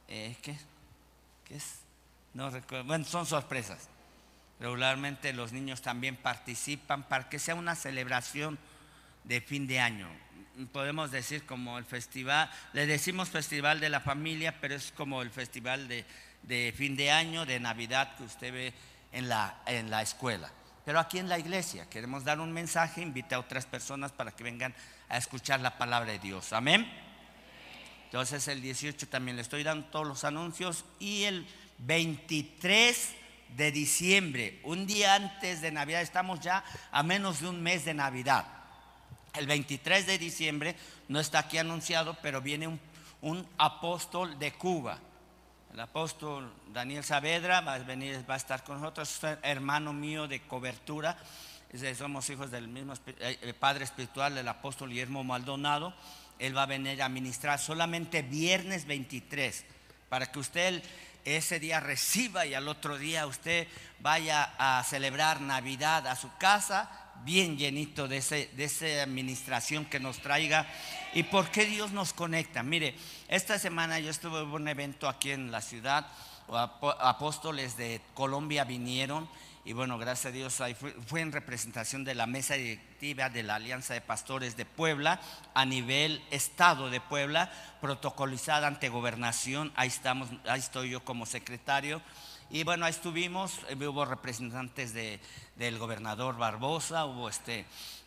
[0.07, 0.55] Eh, ¿qué?
[1.47, 1.81] ¿Qué es?
[2.35, 2.85] No recuerdo.
[2.85, 3.89] Bueno, son sorpresas.
[4.59, 8.59] Regularmente los niños también participan para que sea una celebración
[9.25, 10.09] de fin de año.
[10.73, 15.31] Podemos decir como el festival, le decimos festival de la familia, pero es como el
[15.31, 16.07] festival de,
[16.43, 18.75] de fin de año, de Navidad que usted ve
[19.13, 20.51] en la, en la escuela.
[20.87, 24.45] Pero aquí en la iglesia queremos dar un mensaje, invite a otras personas para que
[24.45, 24.75] vengan
[25.09, 26.53] a escuchar la palabra de Dios.
[26.53, 26.91] Amén.
[28.05, 31.47] Entonces el 18 también le estoy dando todos los anuncios y el
[31.79, 33.15] 23
[33.57, 37.95] de diciembre, un día antes de Navidad, estamos ya a menos de un mes de
[37.95, 38.47] Navidad.
[39.35, 40.77] El 23 de diciembre
[41.09, 42.81] no está aquí anunciado, pero viene un,
[43.21, 44.99] un apóstol de Cuba.
[45.73, 50.41] El apóstol Daniel Saavedra va a venir, va a estar con nosotros, hermano mío de
[50.41, 51.19] cobertura.
[51.99, 55.93] Somos hijos del mismo eh, padre espiritual del apóstol Guillermo Maldonado.
[56.39, 59.65] Él va a venir a ministrar solamente viernes 23
[60.09, 60.83] para que usted
[61.27, 63.67] ese día reciba y al otro día usted
[63.99, 66.89] vaya a celebrar Navidad a su casa
[67.25, 70.67] bien llenito de, ese, de esa administración que nos traiga.
[71.15, 72.63] ¿Y por qué Dios nos conecta?
[72.63, 72.95] Mire,
[73.29, 76.07] esta semana yo estuve en un evento aquí en la ciudad,
[77.01, 79.29] apóstoles de Colombia vinieron
[79.67, 80.63] y bueno, gracias a Dios
[81.09, 85.21] fue, en representación de la mesa directiva de la Alianza de Pastores de Puebla
[85.55, 87.51] a nivel Estado de Puebla,
[87.81, 89.73] protocolizada ante gobernación.
[89.75, 92.01] Ahí estamos, ahí estoy yo como secretario.
[92.49, 95.19] Y bueno, ahí estuvimos, eh, hubo representantes de,
[95.57, 97.65] del gobernador Barbosa, hubo este,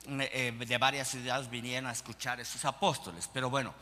[0.08, 3.30] eh, de varias ciudades vinieron a escuchar a esos apóstoles.
[3.34, 3.74] Pero bueno,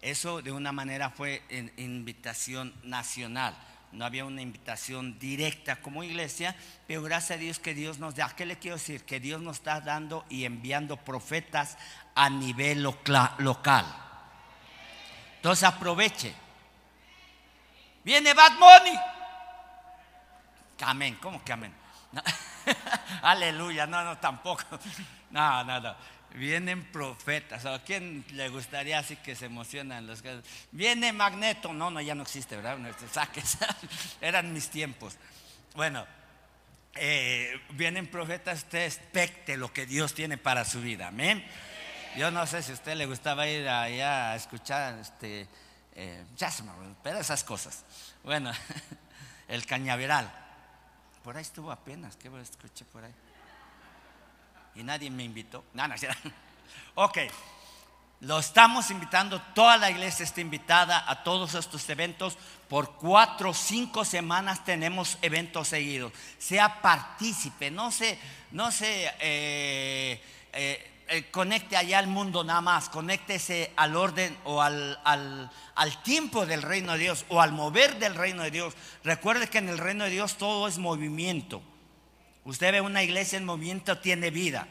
[0.00, 1.42] eso de una manera fue
[1.76, 3.56] invitación nacional
[3.96, 6.54] no había una invitación directa como iglesia,
[6.86, 8.28] pero gracias a Dios que Dios nos da.
[8.36, 9.04] ¿Qué le quiero decir?
[9.04, 11.78] Que Dios nos está dando y enviando profetas
[12.14, 13.86] a nivel local.
[15.36, 16.34] Entonces aproveche.
[18.04, 18.98] Viene Bad Money.
[20.82, 21.74] Amén, ¿cómo que amén?
[23.22, 24.62] Aleluya, no, no, tampoco.
[25.28, 25.96] No, no, no
[26.36, 27.64] vienen profetas.
[27.66, 31.72] ¿A quién le gustaría así que se emocionan los que Viene Magneto.
[31.72, 32.78] No, no, ya no existe, ¿verdad?
[33.10, 33.58] Saques.
[34.20, 35.16] Eran mis tiempos.
[35.74, 36.06] Bueno,
[36.94, 41.08] eh, vienen profetas, usted expecte lo que Dios tiene para su vida.
[41.08, 41.44] Amén.
[42.16, 45.46] Yo no sé si a usted le gustaba ir allá a escuchar este,
[45.94, 46.24] eh,
[47.02, 47.84] pero esas cosas.
[48.22, 48.52] Bueno,
[49.48, 50.30] el cañaveral.
[51.22, 53.12] Por ahí estuvo apenas, ¿qué escuché por ahí?
[54.76, 55.64] Y nadie me invitó.
[55.74, 55.94] No, no,
[56.94, 57.18] ok,
[58.20, 62.38] lo estamos invitando, toda la iglesia está invitada a todos estos eventos.
[62.68, 66.12] Por cuatro o cinco semanas tenemos eventos seguidos.
[66.38, 68.18] Sea partícipe, no se,
[68.52, 74.62] no se eh, eh, eh, conecte allá al mundo nada más, conéctese al orden o
[74.62, 78.74] al, al, al tiempo del reino de Dios o al mover del reino de Dios.
[79.04, 81.62] Recuerde que en el reino de Dios todo es movimiento.
[82.46, 84.68] Usted ve una iglesia en movimiento, tiene vida.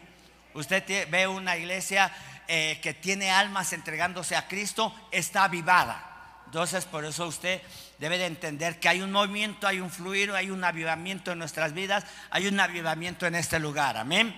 [0.53, 2.09] Usted ve una iglesia
[2.47, 6.41] eh, que tiene almas entregándose a Cristo, está avivada.
[6.45, 7.61] Entonces, por eso usted
[7.99, 11.73] debe de entender que hay un movimiento, hay un fluir, hay un avivamiento en nuestras
[11.73, 13.97] vidas, hay un avivamiento en este lugar.
[13.97, 14.33] Amén.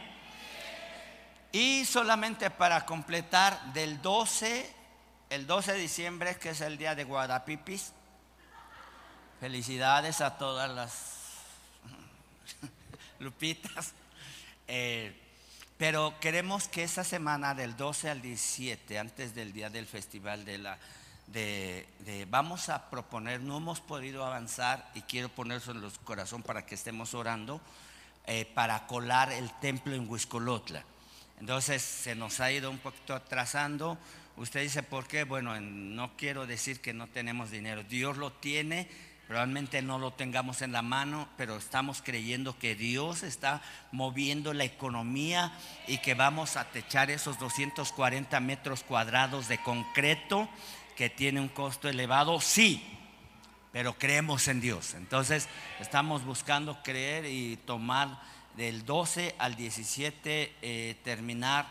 [1.52, 4.68] Y solamente para completar, del 12,
[5.30, 7.94] el 12 de diciembre, que es el día de Guadapipis,
[9.40, 11.18] felicidades a todas las
[13.20, 13.94] Lupitas.
[14.68, 15.14] Eh,
[15.78, 20.58] pero queremos que esa semana del 12 al 17, antes del día del festival de
[20.58, 20.78] la...
[21.28, 21.86] De,
[22.30, 26.66] vamos a proponer, no hemos podido avanzar y quiero poner eso en los corazón para
[26.66, 27.60] que estemos orando,
[28.26, 30.84] eh, para colar el templo en Huiscolotla.
[31.40, 33.98] Entonces se nos ha ido un poquito atrasando.
[34.38, 35.24] Usted dice, ¿por qué?
[35.26, 37.84] Bueno, no quiero decir que no tenemos dinero.
[37.84, 38.90] Dios lo tiene,
[39.28, 43.62] Probablemente no lo tengamos en la mano, pero estamos creyendo que Dios está
[43.92, 45.52] moviendo la economía
[45.86, 50.48] y que vamos a techar esos 240 metros cuadrados de concreto
[50.96, 52.40] que tiene un costo elevado.
[52.40, 52.82] Sí,
[53.74, 54.94] pero creemos en Dios.
[54.94, 55.50] Entonces
[55.82, 58.22] estamos buscando creer y tomar
[58.56, 61.68] del 12 al 17, eh, terminar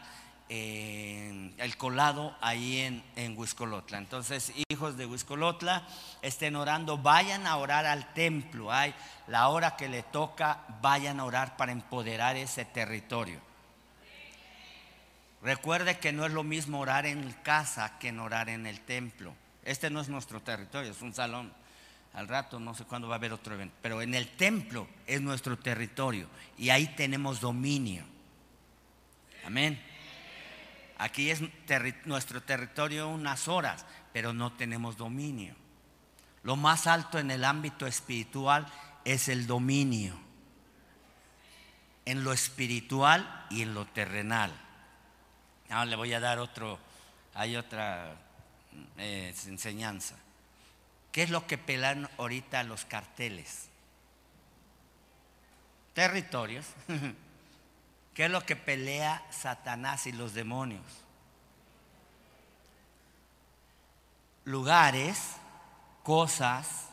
[0.49, 3.99] el colado ahí en, en Huiscolotla.
[3.99, 5.87] Entonces, hijos de Huiscolotla,
[6.23, 8.73] estén orando, vayan a orar al templo.
[8.73, 8.95] Hay
[9.27, 13.41] la hora que le toca, vayan a orar para empoderar ese territorio.
[15.43, 19.35] Recuerde que no es lo mismo orar en casa que en orar en el templo.
[19.65, 21.53] Este no es nuestro territorio, es un salón.
[22.15, 25.21] Al rato no sé cuándo va a haber otro evento, pero en el templo es
[25.21, 28.05] nuestro territorio y ahí tenemos dominio.
[29.45, 29.81] Amén.
[30.99, 31.41] Aquí es
[32.05, 35.55] nuestro territorio unas horas, pero no tenemos dominio.
[36.43, 38.67] Lo más alto en el ámbito espiritual
[39.05, 40.19] es el dominio.
[42.05, 44.53] En lo espiritual y en lo terrenal.
[45.69, 46.79] Ahora le voy a dar otro,
[47.35, 48.15] hay otra
[48.97, 50.15] eh, enseñanza.
[51.13, 53.69] ¿Qué es lo que pelan ahorita los carteles?
[55.97, 56.67] territorios.
[58.17, 60.87] ¿Qué es lo que pelea Satanás y los demonios?
[64.47, 65.35] Lugares,
[66.03, 66.89] cosas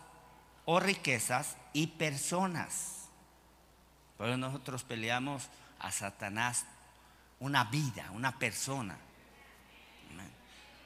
[0.65, 3.07] o riquezas y personas.
[4.17, 5.47] Pero nosotros peleamos
[5.79, 6.65] a Satanás
[7.39, 8.97] una vida, una persona.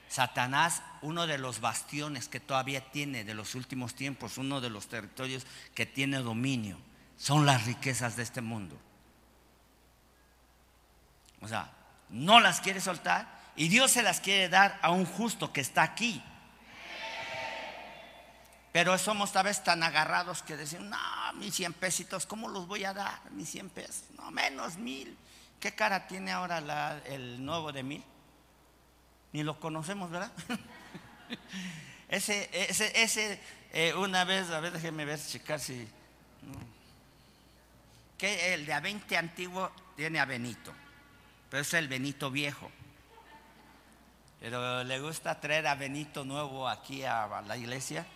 [0.08, 4.86] Satanás, uno de los bastiones que todavía tiene de los últimos tiempos, uno de los
[4.86, 6.78] territorios que tiene dominio,
[7.16, 8.78] son las riquezas de este mundo.
[11.40, 11.70] O sea,
[12.08, 15.82] no las quiere soltar y Dios se las quiere dar a un justo que está
[15.82, 16.22] aquí.
[18.72, 20.98] Pero somos tal vez tan agarrados que decimos, no,
[21.34, 23.18] mis 100 pesitos, ¿cómo los voy a dar?
[23.32, 25.16] Mis 100 pesos, no, menos mil.
[25.58, 28.04] ¿Qué cara tiene ahora el nuevo de mil?
[29.32, 30.30] Ni lo conocemos, ¿verdad?
[32.08, 33.40] ese, ese, ese
[33.72, 35.86] eh, una vez, a ver, déjeme ver, checar si.
[38.16, 40.72] Que el de a 20 antiguo tiene a Benito,
[41.50, 42.70] pero es el Benito viejo.
[44.40, 48.06] Pero le gusta traer a Benito nuevo aquí a, la iglesia.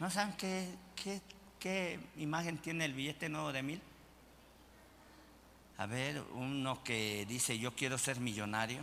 [0.00, 1.20] ¿No saben qué, qué,
[1.58, 3.82] qué imagen tiene el billete nuevo de mil?
[5.78, 8.80] A ver, uno que dice yo quiero ser millonario.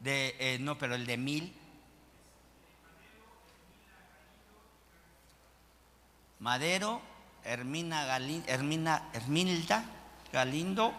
[0.00, 1.54] De, eh, no, pero el de mil.
[6.40, 7.00] Madero,
[7.44, 10.01] Hermina, Galindo, Hermina Hermilda
[10.32, 10.92] Galindo,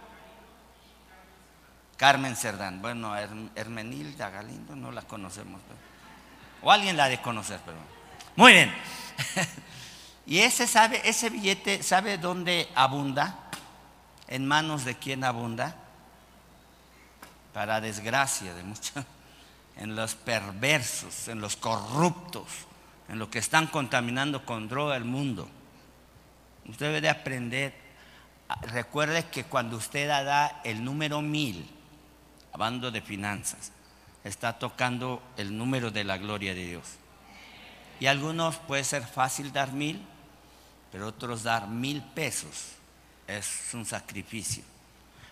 [1.97, 2.81] Carmen Cerdán.
[2.81, 3.15] Bueno,
[3.55, 5.61] Hermenilda Galindo no la conocemos.
[6.61, 7.77] o alguien la de conocer, pero.
[8.35, 8.73] Muy bien.
[10.25, 13.39] y ese sabe, ese billete, ¿sabe dónde abunda?
[14.27, 15.75] ¿En manos de quién abunda?
[17.53, 19.05] para desgracia de muchos,
[19.77, 22.47] en los perversos, en los corruptos,
[23.07, 25.47] en lo que están contaminando con droga el mundo.
[26.65, 27.75] Usted debe de aprender,
[28.61, 31.69] recuerde que cuando usted da el número mil,
[32.51, 33.71] hablando de finanzas,
[34.23, 36.83] está tocando el número de la gloria de Dios.
[37.99, 40.05] Y algunos puede ser fácil dar mil,
[40.91, 42.73] pero otros dar mil pesos
[43.27, 44.63] es un sacrificio.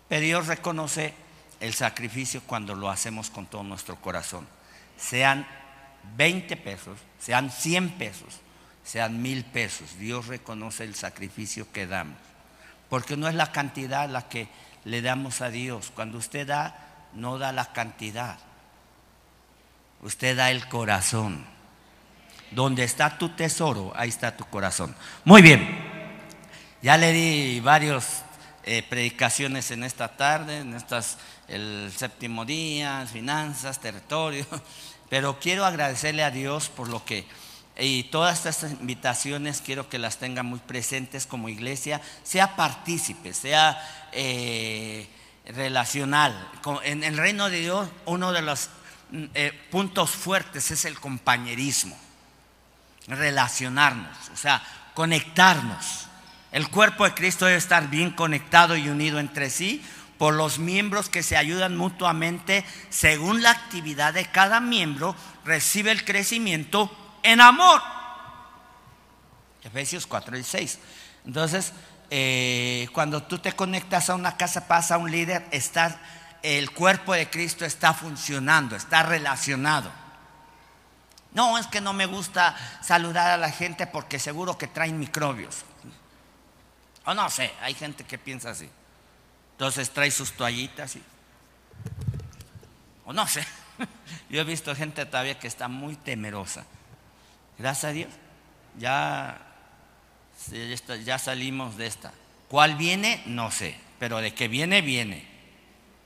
[0.08, 1.14] Pero Dios reconoce
[1.60, 4.48] el sacrificio cuando lo hacemos con todo nuestro corazón.
[4.98, 5.48] Sean
[6.18, 8.40] 20 pesos, sean 100 pesos,
[8.84, 9.98] sean mil pesos.
[9.98, 12.18] Dios reconoce el sacrificio que damos.
[12.92, 14.50] Porque no es la cantidad la que
[14.84, 15.94] le damos a Dios.
[15.96, 16.76] Cuando usted da,
[17.14, 18.38] no da la cantidad.
[20.02, 21.46] Usted da el corazón.
[22.52, 24.94] Donde está tu tesoro, ahí está tu corazón.
[25.24, 25.66] Muy bien.
[26.82, 28.24] Ya le di varios
[28.66, 34.46] eh, predicaciones en esta tarde, en estas, el séptimo día, finanzas, territorio,
[35.10, 37.26] pero quiero agradecerle a Dios por lo que,
[37.78, 43.82] y todas estas invitaciones quiero que las tengan muy presentes como iglesia, sea partícipe, sea
[44.12, 45.08] eh,
[45.46, 46.50] relacional.
[46.84, 48.70] En el reino de Dios, uno de los
[49.12, 51.98] mm, eh, puntos fuertes es el compañerismo,
[53.08, 54.62] relacionarnos, o sea,
[54.94, 56.08] conectarnos.
[56.52, 59.82] El cuerpo de Cristo debe estar bien conectado y unido entre sí
[60.18, 66.06] por los miembros que se ayudan mutuamente según la actividad de cada miembro, recibe el
[66.06, 67.82] crecimiento en amor.
[69.64, 70.80] Efesios 4 y 6.
[71.26, 71.74] Entonces,
[72.10, 75.48] eh, cuando tú te conectas a una casa, pasa un líder,
[76.44, 79.92] el cuerpo de Cristo está funcionando, está relacionado.
[81.34, 85.64] No, es que no me gusta saludar a la gente porque seguro que traen microbios.
[87.06, 88.70] O no sé, hay gente que piensa así.
[89.54, 91.04] Entonces trae sus toallitas y...
[93.06, 93.46] O no sé.
[94.30, 96.66] Yo he visto gente todavía que está muy temerosa.
[97.62, 98.10] Gracias a Dios.
[98.80, 99.40] Ya,
[101.06, 102.12] ya salimos de esta.
[102.48, 103.22] ¿Cuál viene?
[103.28, 103.76] No sé.
[104.00, 105.28] Pero de que viene, viene.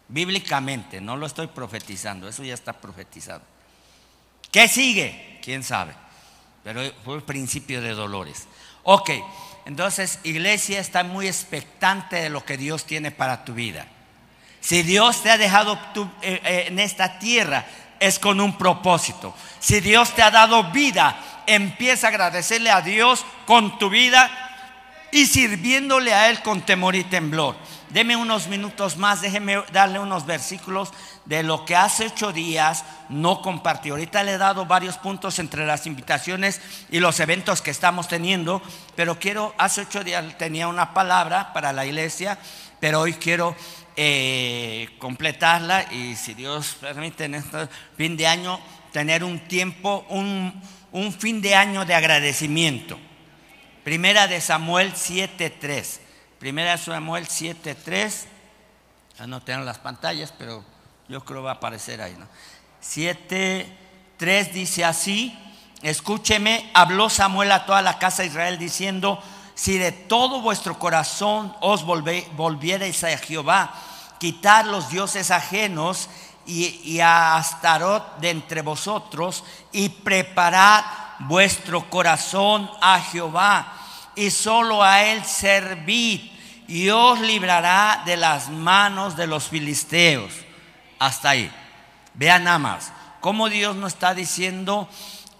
[0.10, 2.28] Bíblicamente, no lo estoy profetizando.
[2.28, 3.42] Eso ya está profetizado.
[4.52, 5.40] ¿Qué sigue?
[5.42, 5.94] ¿Quién sabe?
[6.64, 8.48] Pero fue el principio de dolores.
[8.84, 9.12] Ok.
[9.66, 13.88] Entonces, iglesia, está muy expectante de lo que Dios tiene para tu vida.
[14.60, 15.80] Si Dios te ha dejado
[16.22, 17.66] eh, eh, en esta tierra,
[18.00, 19.34] es con un propósito.
[19.60, 21.18] Si Dios te ha dado vida,
[21.48, 24.30] empieza a agradecerle a Dios con tu vida
[25.12, 27.56] y sirviéndole a Él con temor y temblor.
[27.90, 30.92] Deme unos minutos más, déjeme darle unos versículos
[31.24, 33.94] de lo que hace ocho días no compartió.
[33.94, 38.62] Ahorita le he dado varios puntos entre las invitaciones y los eventos que estamos teniendo,
[38.96, 42.38] pero quiero, hace ocho días tenía una palabra para la iglesia,
[42.82, 43.56] pero hoy quiero
[43.96, 47.68] eh, completarla y si Dios permite en este
[47.98, 48.60] fin de año
[48.92, 50.54] tener un tiempo, un,
[50.92, 52.98] un fin de año de agradecimiento.
[53.84, 56.00] Primera de Samuel 7.3.
[56.40, 58.26] Primera de Samuel 7.3.
[59.20, 60.66] Ya no tengo las pantallas, pero
[61.08, 62.16] yo creo va a aparecer ahí.
[62.18, 62.28] ¿no?
[62.84, 65.38] 7.3 dice así.
[65.82, 69.22] Escúcheme, habló Samuel a toda la casa de Israel diciendo,
[69.56, 73.74] si de todo vuestro corazón os volvierais a Jehová,
[74.20, 76.10] quitar los dioses ajenos
[76.46, 80.84] y, a Astarot de entre vosotros y preparad
[81.20, 83.74] vuestro corazón a Jehová
[84.16, 86.22] y solo a él servid
[86.68, 90.32] y os librará de las manos de los filisteos.
[91.00, 91.52] Hasta ahí.
[92.14, 92.92] Vean nada más
[93.22, 94.88] cómo Dios nos está diciendo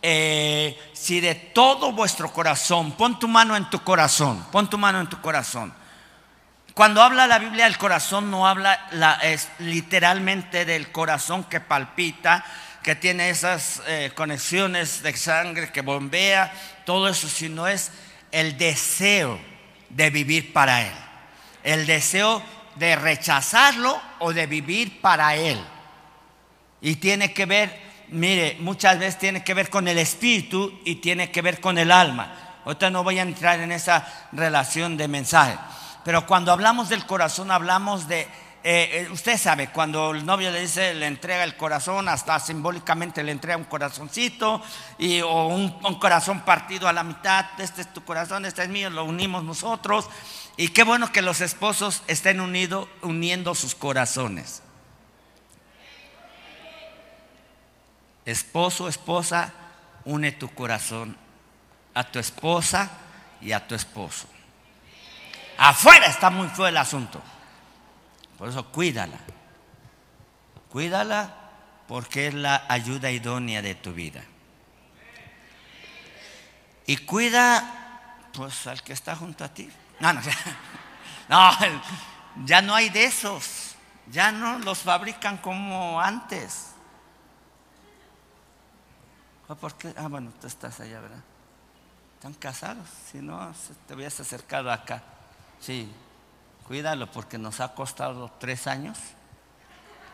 [0.08, 5.02] eh, si de todo vuestro corazón, pon tu mano en tu corazón, pon tu mano
[5.02, 5.74] en tu corazón.
[6.76, 8.76] Cuando habla la Biblia del corazón, no habla
[9.24, 12.46] es, literalmente del corazón que palpita,
[12.84, 16.54] que tiene esas eh, conexiones de sangre que bombea,
[16.86, 17.92] todo eso, sino es
[18.32, 19.40] el deseo
[19.90, 20.94] de vivir para Él,
[21.64, 22.44] el deseo
[22.76, 25.60] de rechazarlo o de vivir para Él.
[26.80, 31.32] Y tiene que ver mire, muchas veces tiene que ver con el espíritu y tiene
[31.32, 32.62] que ver con el alma.
[32.66, 35.58] Ahorita no voy a entrar en esa relación de mensaje.
[36.04, 38.22] Pero cuando hablamos del corazón, hablamos de,
[38.68, 43.24] eh, eh, usted sabe, cuando el novio le dice, le entrega el corazón, hasta simbólicamente
[43.24, 44.60] le entrega un corazoncito
[44.98, 48.90] y, o un, corazón partido a la mitad, este es tu corazón, este es mío,
[48.90, 50.10] lo unimos nosotros.
[50.58, 54.64] Y qué bueno que los esposos estén unidos, uniendo sus corazones.
[58.26, 59.54] Esposo, esposa,
[60.06, 61.18] une tu corazón
[61.96, 62.92] a tu esposa
[63.42, 64.28] y a tu esposo.
[65.58, 67.22] Afuera está muy feo el asunto.
[68.38, 69.18] Por eso cuídala.
[70.70, 71.34] Cuídala
[71.88, 74.22] porque es la ayuda idónea de tu vida.
[76.86, 79.70] Y cuida pues al que está junto a ti.
[80.02, 80.22] No, no,
[81.30, 81.52] no,
[82.44, 83.76] ya no hay de esos.
[84.12, 86.75] Ya no los fabrican como antes.
[89.54, 89.94] ¿Por qué?
[89.96, 91.24] Ah, bueno, tú estás allá, ¿verdad?
[92.16, 93.54] Están casados, si no,
[93.88, 95.04] te hubieras acercado acá.
[95.60, 95.92] Sí,
[96.68, 98.98] cuídalo porque nos ha costado tres años,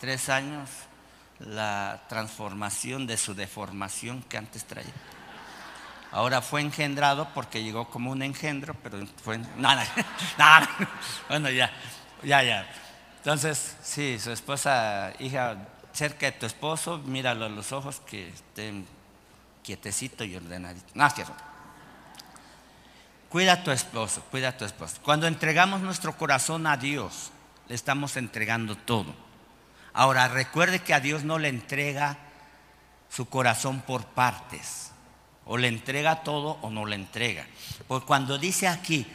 [0.02, 0.70] tres años
[1.40, 4.92] la transformación de su deformación que antes traía.
[6.12, 9.38] Ahora fue engendrado porque llegó como un engendro, pero fue...
[9.58, 9.88] Nada,
[10.38, 10.70] nada.
[11.30, 11.72] Bueno, ya,
[12.22, 12.70] ya, ya.
[13.18, 15.56] Entonces, sí, su esposa, hija,
[15.94, 18.86] cerca de tu esposo, míralo a los ojos que estén
[20.26, 20.92] y ordenadito.
[20.94, 21.34] No, cierto.
[23.30, 24.98] Cuida a tu esposo, cuida a tu esposo.
[25.04, 27.32] Cuando entregamos nuestro corazón a Dios,
[27.70, 29.14] le estamos entregando todo.
[29.94, 32.18] Ahora, recuerde que a Dios no le entrega
[33.10, 34.92] su corazón por partes.
[35.46, 37.46] O le entrega todo o no le entrega.
[37.88, 39.08] Porque cuando dice aquí,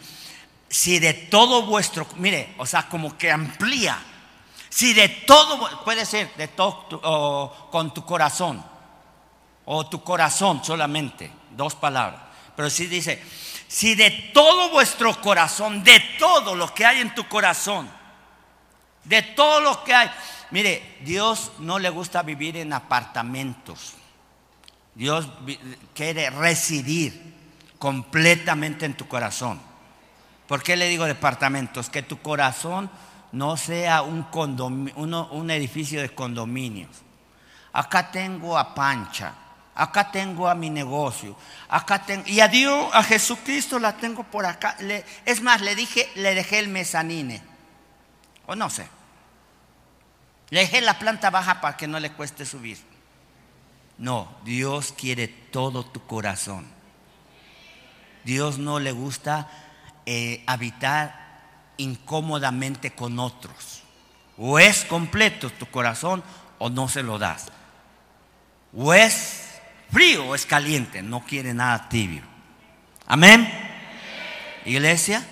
[0.69, 3.99] si de todo vuestro, mire, o sea, como que amplía.
[4.69, 8.76] Si de todo, puede ser de todo, con tu corazón
[9.67, 12.23] o tu corazón solamente, dos palabras.
[12.57, 13.23] Pero si dice,
[13.69, 17.89] si de todo vuestro corazón, de todo lo que hay en tu corazón,
[19.05, 20.11] de todo lo que hay,
[20.51, 23.95] mire, Dios no le gusta vivir en apartamentos.
[24.95, 25.29] Dios
[25.95, 27.35] quiere residir
[27.79, 29.61] completamente en tu corazón.
[30.47, 31.91] ¿Por qué le digo departamentos?
[31.91, 32.89] Que tu corazón
[33.33, 34.27] no sea un,
[34.95, 36.91] un edificio de condominios.
[37.73, 39.35] Acá tengo a Pancha,
[39.77, 41.37] acá tengo a mi negocio,
[41.69, 44.77] acá tengo, y a Dios, a Jesucristo la tengo por acá.
[45.25, 47.43] es más, le dije, le dejé el mezanine,
[48.47, 48.89] o no sé,
[50.51, 52.79] le dejé la planta baja para que no le cueste subir.
[53.99, 56.67] No, Dios quiere todo tu corazón.
[58.25, 59.49] Dios no le gusta
[60.05, 61.27] eh, habitar
[61.79, 63.83] incómodamente con otros.
[64.39, 66.23] O es completo tu corazón
[66.59, 67.47] o no se lo das.
[68.77, 69.46] O es
[69.93, 72.23] frío o es caliente, no quiere nada tibio.
[73.07, 73.49] Amén.
[74.65, 75.25] Iglesia.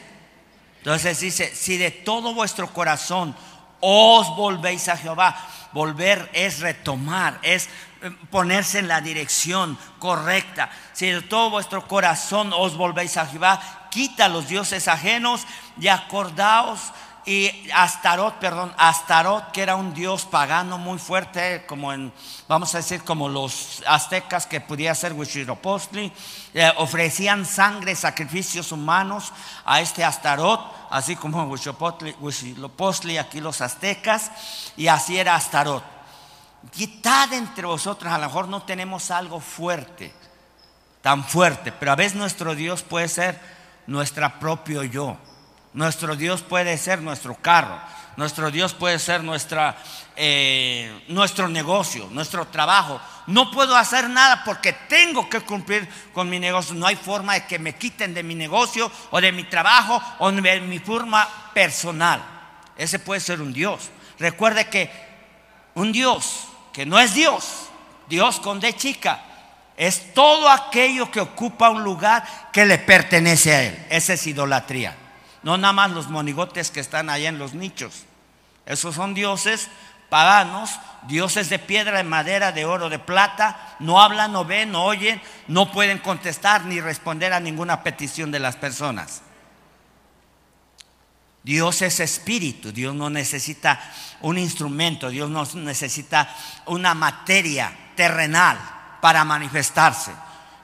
[0.78, 3.34] Entonces dice, si de todo vuestro corazón
[3.80, 5.36] os volvéis a Jehová,
[5.72, 7.68] volver es retomar, es
[8.02, 10.70] eh, ponerse en la dirección correcta.
[10.92, 15.46] Si de todo vuestro corazón os volvéis a Jehová, quita los dioses ajenos
[15.80, 16.80] y acordaos
[17.26, 22.12] y Astarot, perdón, Astarot, que era un dios pagano muy fuerte, como en,
[22.46, 26.12] vamos a decir, como los aztecas que podía ser Huitzilopochtli,
[26.52, 29.32] eh, ofrecían sangre, sacrificios humanos
[29.64, 30.60] a este Astarot,
[30.90, 34.30] así como Huitzilopochtli, aquí los aztecas,
[34.76, 35.82] y así era Astarot.
[36.70, 40.12] Quitad entre vosotros, a lo mejor no tenemos algo fuerte,
[41.00, 43.40] tan fuerte, pero a veces nuestro Dios puede ser
[43.86, 45.16] nuestra propio yo.
[45.74, 47.78] Nuestro Dios puede ser nuestro carro.
[48.16, 49.76] Nuestro Dios puede ser nuestra,
[50.14, 53.00] eh, nuestro negocio, nuestro trabajo.
[53.26, 56.76] No puedo hacer nada porque tengo que cumplir con mi negocio.
[56.76, 60.30] No hay forma de que me quiten de mi negocio o de mi trabajo o
[60.30, 62.22] de mi forma personal.
[62.76, 63.90] Ese puede ser un Dios.
[64.20, 64.88] Recuerde que
[65.74, 67.68] un Dios que no es Dios,
[68.08, 69.24] Dios con D chica,
[69.76, 73.86] es todo aquello que ocupa un lugar que le pertenece a Él.
[73.90, 75.03] Esa es idolatría.
[75.44, 78.04] No nada más los monigotes que están allá en los nichos.
[78.66, 79.68] Esos son dioses
[80.08, 80.70] paganos,
[81.08, 83.76] dioses de piedra, de madera, de oro, de plata.
[83.78, 88.40] No hablan, no ven, no oyen, no pueden contestar ni responder a ninguna petición de
[88.40, 89.22] las personas.
[91.42, 93.78] Dios es espíritu, Dios no necesita
[94.22, 96.34] un instrumento, Dios no necesita
[96.66, 98.58] una materia terrenal
[99.02, 100.12] para manifestarse.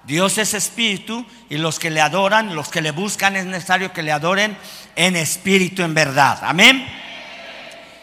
[0.04, 4.02] Dios es espíritu y los que le adoran, los que le buscan, es necesario que
[4.02, 4.56] le adoren
[4.96, 6.38] en espíritu, en verdad.
[6.42, 6.86] Amén.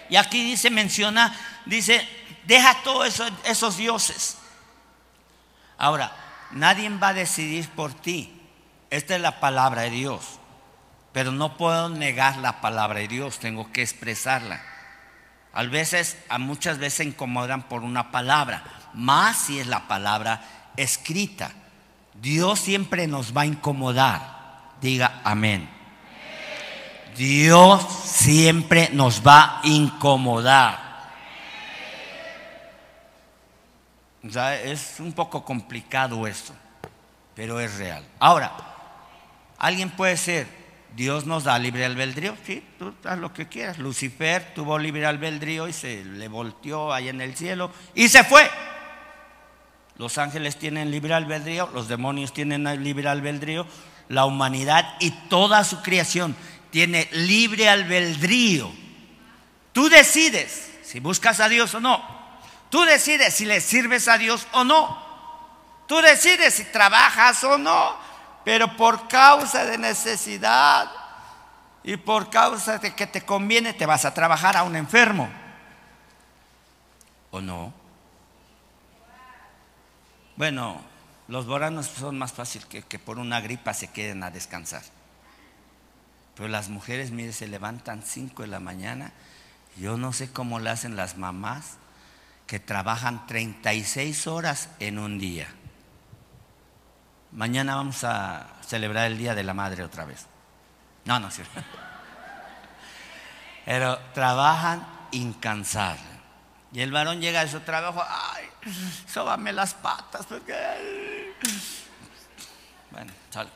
[0.09, 1.35] Y aquí dice, menciona,
[1.65, 2.07] dice,
[2.45, 4.37] deja todos esos, dioses.
[5.77, 6.11] Ahora,
[6.51, 8.33] nadie va a decidir por ti.
[8.89, 10.39] Esta es la palabra de Dios.
[11.11, 14.61] Pero no puedo negar la palabra de Dios, tengo que expresarla.
[15.51, 20.71] A veces, a muchas veces se incomodan por una palabra, más si es la palabra
[20.77, 21.51] escrita.
[22.21, 24.37] Dios siempre nos va a incomodar.
[24.81, 25.69] Diga amén.
[27.15, 30.87] Dios siempre nos va a incomodar.
[34.63, 36.53] es un poco complicado esto,
[37.33, 38.03] pero es real.
[38.19, 38.51] Ahora,
[39.57, 40.47] alguien puede ser,
[40.95, 43.77] Dios nos da libre albedrío, sí, tú haz lo que quieras.
[43.77, 48.49] Lucifer tuvo libre albedrío y se le volteó ahí en el cielo y se fue.
[49.97, 53.65] Los ángeles tienen libre albedrío, los demonios tienen libre albedrío,
[54.09, 56.35] la humanidad y toda su creación
[56.69, 58.71] tiene libre albedrío.
[59.73, 62.03] Tú decides si buscas a Dios o no.
[62.69, 65.05] Tú decides si le sirves a Dios o no.
[65.87, 67.95] Tú decides si trabajas o no.
[68.43, 70.89] Pero por causa de necesidad
[71.83, 75.29] y por causa de que te conviene, te vas a trabajar a un enfermo.
[77.31, 77.73] ¿O no?
[80.37, 80.79] Bueno,
[81.27, 84.83] los boranos son más fácil que, que por una gripa se queden a descansar.
[86.35, 89.11] Pero las mujeres, mire, se levantan 5 de la mañana.
[89.77, 91.77] Yo no sé cómo lo hacen las mamás
[92.45, 95.47] que trabajan 36 horas en un día.
[97.31, 100.27] Mañana vamos a celebrar el Día de la Madre otra vez.
[101.05, 101.41] No, no es.
[103.65, 106.03] Pero trabajan incansables.
[106.71, 108.45] Y el varón llega a su trabajo, ay,
[109.07, 110.27] sóbame las patas.
[112.91, 113.49] Bueno, sal.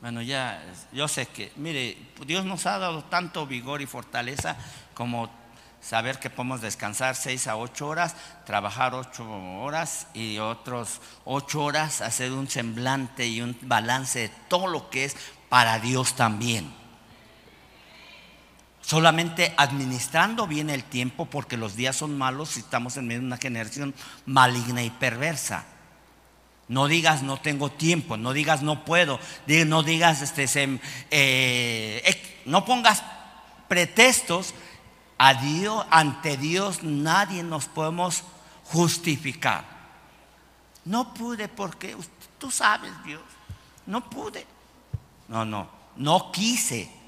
[0.00, 4.56] Bueno, ya, yo sé que, mire, Dios nos ha dado tanto vigor y fortaleza
[4.92, 5.30] como
[5.80, 8.14] saber que podemos descansar seis a ocho horas,
[8.44, 9.26] trabajar ocho
[9.60, 15.04] horas y otros ocho horas, hacer un semblante y un balance de todo lo que
[15.06, 15.16] es
[15.48, 16.83] para Dios también.
[18.84, 23.26] Solamente administrando bien el tiempo porque los días son malos y estamos en medio de
[23.26, 23.94] una generación
[24.26, 25.64] maligna y perversa.
[26.68, 29.18] No digas no tengo tiempo, no digas no puedo,
[29.66, 30.80] no digas este,
[31.10, 33.02] eh, no pongas
[33.68, 34.54] pretextos
[35.16, 38.22] a Dios, ante Dios nadie nos podemos
[38.64, 39.64] justificar.
[40.84, 41.96] No pude porque
[42.36, 43.22] tú sabes Dios,
[43.86, 44.46] no pude.
[45.28, 47.03] No, no, no quise.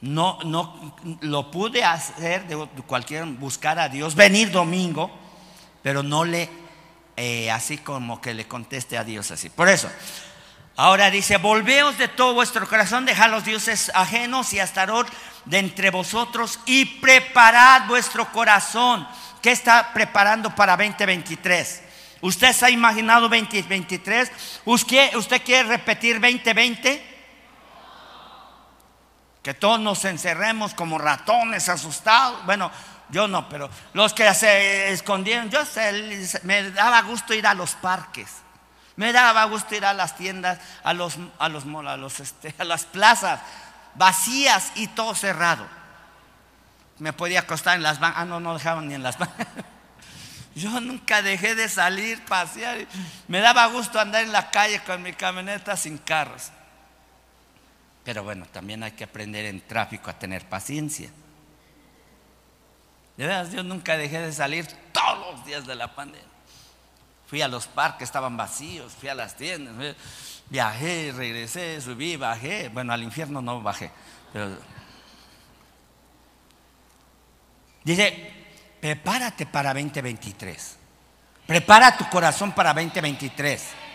[0.00, 5.10] No, no lo pude hacer de cualquier buscar a Dios, venir domingo,
[5.82, 6.48] pero no le
[7.20, 9.50] eh, así como que le conteste a Dios así.
[9.50, 9.90] Por eso,
[10.76, 15.08] ahora dice, volveos de todo vuestro corazón, dejad los dioses ajenos y Astarot
[15.44, 19.04] de entre vosotros y preparad vuestro corazón.
[19.42, 21.82] ¿Qué está preparando para 2023?
[22.20, 24.30] ¿Usted se ha imaginado 2023?
[24.64, 27.17] ¿Usted, usted quiere repetir 2020?
[29.42, 32.44] Que todos nos encerremos como ratones asustados.
[32.44, 32.70] Bueno,
[33.10, 37.74] yo no, pero los que se escondieron, yo sé, me daba gusto ir a los
[37.74, 38.28] parques.
[38.96, 42.64] Me daba gusto ir a las tiendas, a los a los a los este, a
[42.64, 43.40] las plazas
[43.94, 45.66] vacías y todo cerrado.
[46.98, 49.46] Me podía acostar en las bancas, ah no, no dejaban ni en las bancas.
[50.54, 52.86] Yo nunca dejé de salir, pasear.
[53.28, 56.50] Me daba gusto andar en la calle con mi camioneta sin carros.
[58.04, 61.10] Pero bueno, también hay que aprender en tráfico a tener paciencia.
[63.16, 66.26] De verdad, yo nunca dejé de salir todos los días de la pandemia.
[67.26, 69.96] Fui a los parques, estaban vacíos, fui a las tiendas,
[70.48, 72.70] viajé, regresé, subí, bajé.
[72.70, 73.90] Bueno, al infierno no bajé.
[77.84, 78.32] Dice,
[78.80, 80.76] prepárate para 2023.
[81.46, 83.87] Prepara tu corazón para 2023.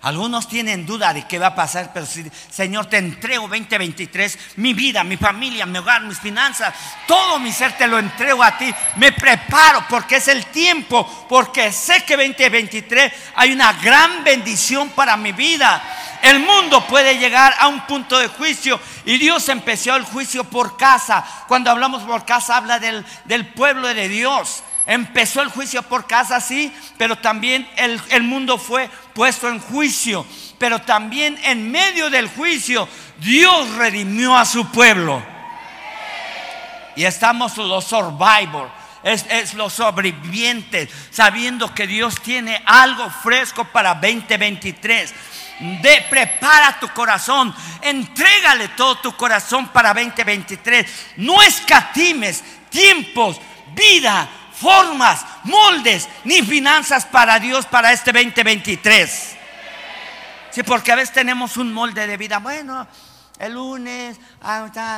[0.00, 4.72] Algunos tienen duda de qué va a pasar, pero si, Señor, te entrego 2023, mi
[4.72, 6.72] vida, mi familia, mi hogar, mis finanzas,
[7.08, 8.72] todo mi ser te lo entrego a ti.
[8.94, 15.16] Me preparo porque es el tiempo, porque sé que 2023 hay una gran bendición para
[15.16, 15.82] mi vida.
[16.22, 20.76] El mundo puede llegar a un punto de juicio y Dios empezó el juicio por
[20.76, 21.24] casa.
[21.48, 24.62] Cuando hablamos por casa habla del, del pueblo de Dios.
[24.88, 30.24] Empezó el juicio por casa, sí, pero también el, el mundo fue puesto en juicio.
[30.58, 35.22] Pero también en medio del juicio Dios redimió a su pueblo.
[36.96, 38.72] Y estamos los survivors,
[39.02, 45.14] es, es, los sobrevivientes, sabiendo que Dios tiene algo fresco para 2023.
[45.82, 51.14] De, prepara tu corazón, entrégale todo tu corazón para 2023.
[51.18, 53.38] No escatimes tiempos,
[53.74, 54.28] vida,
[54.58, 59.36] formas, moldes, ni finanzas para Dios para este 2023.
[60.50, 62.38] Sí, porque a veces tenemos un molde de vida.
[62.38, 62.86] Bueno,
[63.38, 64.18] el lunes,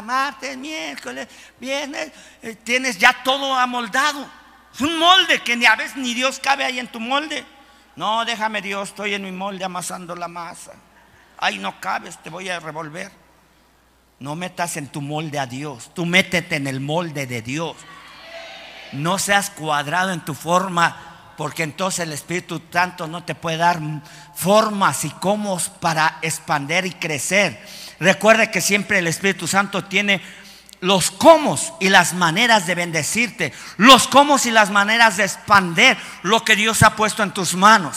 [0.04, 2.10] martes, miércoles, viernes,
[2.42, 4.26] eh, tienes ya todo amoldado.
[4.72, 7.44] Es un molde que ni a veces ni Dios cabe ahí en tu molde.
[7.96, 10.72] No, déjame Dios, estoy en mi molde amasando la masa.
[11.38, 13.10] Ahí no cabes, te voy a revolver.
[14.20, 17.76] No metas en tu molde a Dios, tú métete en el molde de Dios.
[18.92, 20.96] No seas cuadrado en tu forma,
[21.36, 23.80] porque entonces el Espíritu Santo no te puede dar
[24.34, 27.58] formas y cómo para expander y crecer.
[27.98, 30.20] Recuerde que siempre el Espíritu Santo tiene
[30.80, 36.44] los cómo y las maneras de bendecirte, los cómo y las maneras de expander lo
[36.44, 37.96] que Dios ha puesto en tus manos.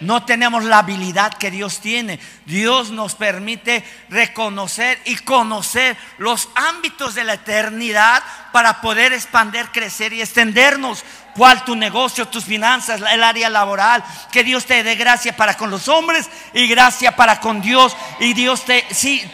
[0.00, 2.18] No tenemos la habilidad que Dios tiene.
[2.46, 10.14] Dios nos permite reconocer y conocer los ámbitos de la eternidad para poder expandir, crecer
[10.14, 11.04] y extendernos.
[11.34, 14.02] ¿Cuál tu negocio, tus finanzas, el área laboral?
[14.32, 17.94] Que Dios te dé gracia para con los hombres y gracia para con Dios.
[18.20, 18.86] Y Dios te,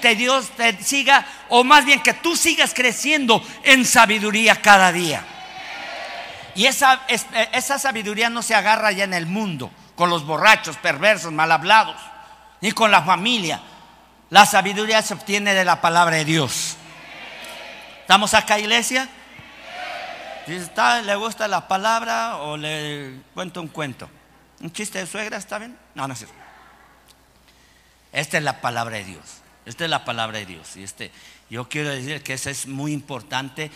[0.03, 5.25] te, Dios te siga, o más bien que tú sigas creciendo en sabiduría cada día.
[6.57, 7.03] Y esa,
[7.53, 11.97] esa sabiduría no se agarra ya en el mundo con los borrachos, perversos, mal hablados,
[12.61, 13.61] ni con la familia.
[14.31, 16.77] La sabiduría se obtiene de la palabra de Dios.
[18.03, 19.09] ¿Estamos acá, iglesia?
[20.47, 24.09] ¿Le gusta la palabra o le cuento un cuento?
[24.61, 25.77] ¿Un chiste de suegra está bien?
[25.95, 26.37] No, no es cierto.
[28.13, 29.43] Esta es la palabra de Dios.
[29.65, 30.77] Esta es la palabra de Dios.
[30.77, 31.11] Y este,
[31.51, 33.71] yo quiero decir que eso es muy importante.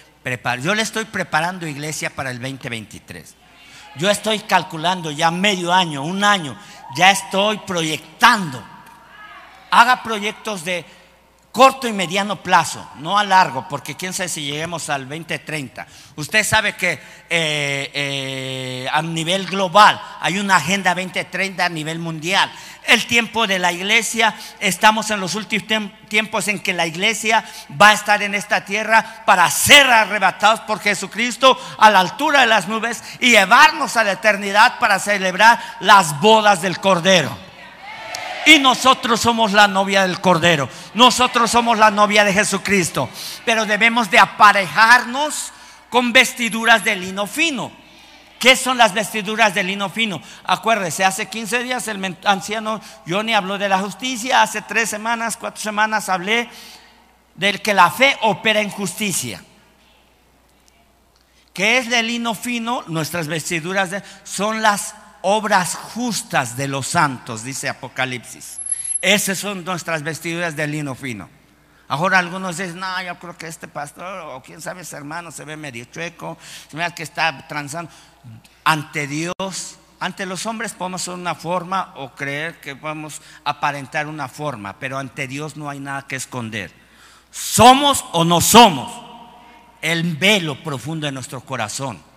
[0.63, 3.35] Yo le estoy preparando iglesia para el 2023.
[3.97, 6.57] Yo estoy calculando ya medio año, un año,
[6.97, 8.63] ya estoy proyectando.
[9.71, 10.85] Haga proyectos de
[11.53, 15.87] corto y mediano plazo, no a largo, porque quién sabe si lleguemos al 2030.
[16.17, 22.53] Usted sabe que eh, eh, a nivel global hay una agenda 2030 a nivel mundial.
[22.87, 27.45] El tiempo de la iglesia, estamos en los últimos tiempos en que la iglesia
[27.81, 32.47] va a estar en esta tierra para ser arrebatados por Jesucristo a la altura de
[32.47, 37.50] las nubes y llevarnos a la eternidad para celebrar las bodas del Cordero.
[38.47, 40.69] Y nosotros somos la novia del Cordero.
[40.95, 43.09] Nosotros somos la novia de Jesucristo.
[43.45, 45.53] Pero debemos de aparejarnos
[45.91, 47.71] con vestiduras de lino fino.
[48.39, 50.23] ¿Qué son las vestiduras de lino fino?
[50.45, 54.41] Acuérdese, hace 15 días el anciano Johnny habló de la justicia.
[54.41, 56.49] Hace tres semanas, cuatro semanas hablé
[57.35, 59.45] del que la fe opera en justicia.
[61.53, 62.83] ¿Qué es de lino fino?
[62.87, 63.91] Nuestras vestiduras
[64.25, 68.61] son las obras justas de los santos, dice Apocalipsis.
[69.01, 71.29] Esas son nuestras vestiduras de lino fino.
[71.89, 75.45] Ahora algunos dicen, no, yo creo que este pastor o quién sabe ese hermano se
[75.45, 76.39] ve medio chueco,
[76.71, 77.91] se ve que está transando.
[78.63, 84.29] Ante Dios, ante los hombres podemos ser una forma o creer que podemos aparentar una
[84.29, 86.73] forma, pero ante Dios no hay nada que esconder.
[87.31, 88.93] Somos o no somos
[89.81, 92.10] el velo profundo de nuestro corazón.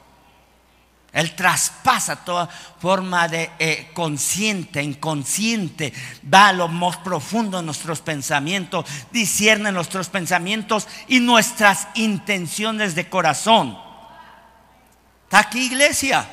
[1.13, 5.93] Él traspasa toda forma de eh, consciente, inconsciente,
[6.33, 13.09] va a lo más profundo de nuestros pensamientos, discierne nuestros pensamientos y nuestras intenciones de
[13.09, 13.77] corazón.
[15.25, 16.27] ¿Está aquí, iglesia?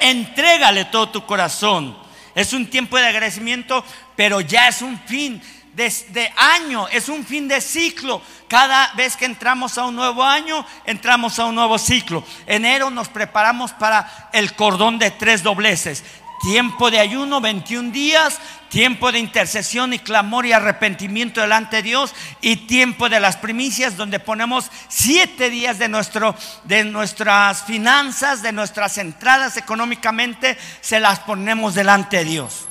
[0.00, 1.94] Entrégale todo tu corazón.
[2.34, 3.84] Es un tiempo de agradecimiento,
[4.16, 5.42] pero ya es un fin
[5.78, 8.20] de, año, es un fin de ciclo.
[8.48, 12.24] Cada vez que entramos a un nuevo año, entramos a un nuevo ciclo.
[12.46, 16.02] Enero nos preparamos para el cordón de tres dobleces.
[16.42, 22.14] Tiempo de ayuno, 21 días, tiempo de intercesión y clamor y arrepentimiento delante de Dios
[22.40, 28.52] y tiempo de las primicias donde ponemos siete días de, nuestro, de nuestras finanzas, de
[28.52, 32.66] nuestras entradas económicamente, se las ponemos delante de Dios.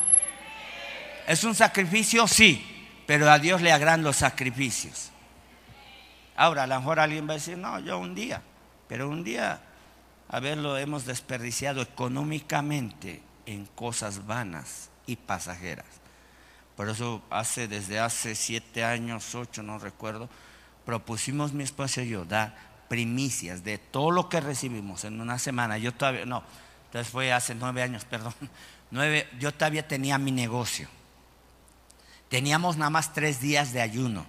[1.27, 2.25] ¿Es un sacrificio?
[2.25, 2.65] Sí,
[3.07, 5.09] pero a Dios le agradan los sacrificios.
[6.35, 8.43] Ahora, a lo mejor alguien va a decir, no, yo un día,
[8.87, 9.61] pero un día,
[10.29, 15.85] a ver, lo hemos desperdiciado económicamente en cosas vanas y pasajeras.
[16.75, 20.29] Por eso hace, desde hace siete años, ocho, no recuerdo,
[20.85, 22.55] propusimos mi esposa y yo dar
[22.87, 25.77] primicias de todo lo que recibimos en una semana.
[25.77, 26.43] Yo todavía, no,
[26.85, 28.33] entonces fue hace nueve años, perdón,
[28.91, 30.87] nueve, yo todavía tenía mi negocio.
[32.29, 34.25] Teníamos nada más tres días de ayuno.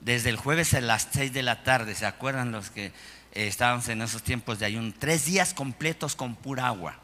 [0.00, 2.92] Desde el jueves a las seis de la tarde, ¿se acuerdan los que eh,
[3.32, 4.92] estábamos en esos tiempos de ayuno?
[4.98, 6.96] Tres días completos con pura agua.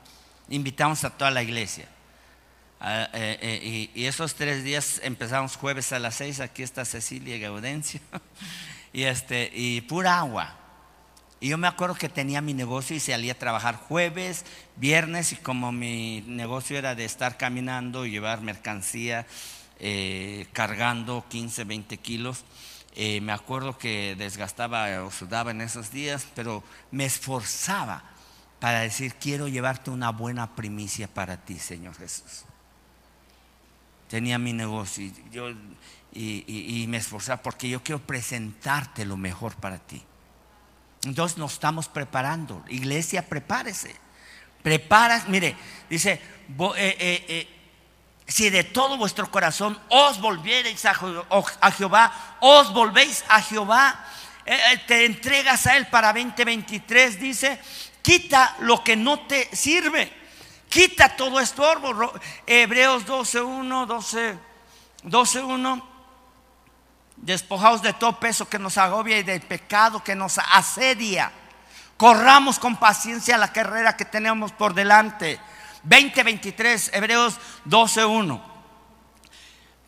[0.49, 1.87] Invitamos a toda la iglesia.
[2.81, 7.39] Ah, eh, eh, y, esos tres días empezamos jueves a las seis, aquí está Cecilia
[7.39, 8.01] Gaudencio,
[8.93, 10.57] y, este, y pura agua.
[11.39, 14.45] Y yo me acuerdo que tenía mi negocio y salía a trabajar jueves,
[14.77, 19.27] viernes, y como mi negocio era de estar caminando y llevar mercancía
[19.79, 22.45] eh, cargando 15, 20 kilos.
[22.95, 28.03] Eh, me acuerdo que desgastaba o sudaba en esos días, pero me esforzaba
[28.59, 32.45] para decir, quiero llevarte una buena primicia para ti, Señor Jesús.
[34.09, 35.51] Tenía mi negocio y, yo,
[36.13, 40.03] y, me esforzaba porque yo quiero presentarte lo mejor para ti.
[41.05, 42.65] Entonces nos estamos preparando.
[42.69, 43.95] Iglesia, prepárese.
[44.63, 45.55] Preparas, mire,
[45.91, 46.13] dice,
[46.77, 47.56] eh, eh
[48.27, 50.95] si de todo vuestro corazón os volviereis a,
[51.73, 54.05] Jehová, os volvéis a Jehová,
[54.45, 57.61] eh, eh, te entregas a Él para 2023, dice,
[58.03, 60.13] quita lo que no te sirve,
[60.69, 62.13] quita todo estorbo.
[62.47, 64.39] Hebreos 12.1, 12,
[65.05, 65.83] 12.1,
[67.17, 71.31] despojaos de todo peso que nos agobia y del pecado que nos asedia.
[71.97, 75.41] Corramos con paciencia la carrera que tenemos por delante
[75.87, 78.41] 2023, Hebreos 12.1.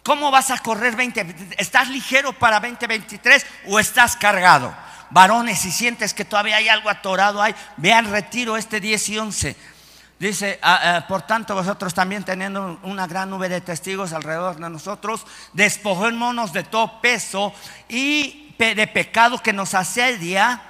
[0.02, 1.54] ¿Cómo vas a correr 20?
[1.58, 4.74] ¿Estás ligero para 2023 o estás cargado?
[5.10, 9.56] Varones, si sientes que todavía hay algo atorado ahí, vean retiro este 10 y 11.
[10.18, 14.70] Dice, ah, ah, por tanto vosotros también teniendo una gran nube de testigos alrededor de
[14.70, 17.52] nosotros, despojémonos de todo peso
[17.88, 20.60] y de pecado que nos asedia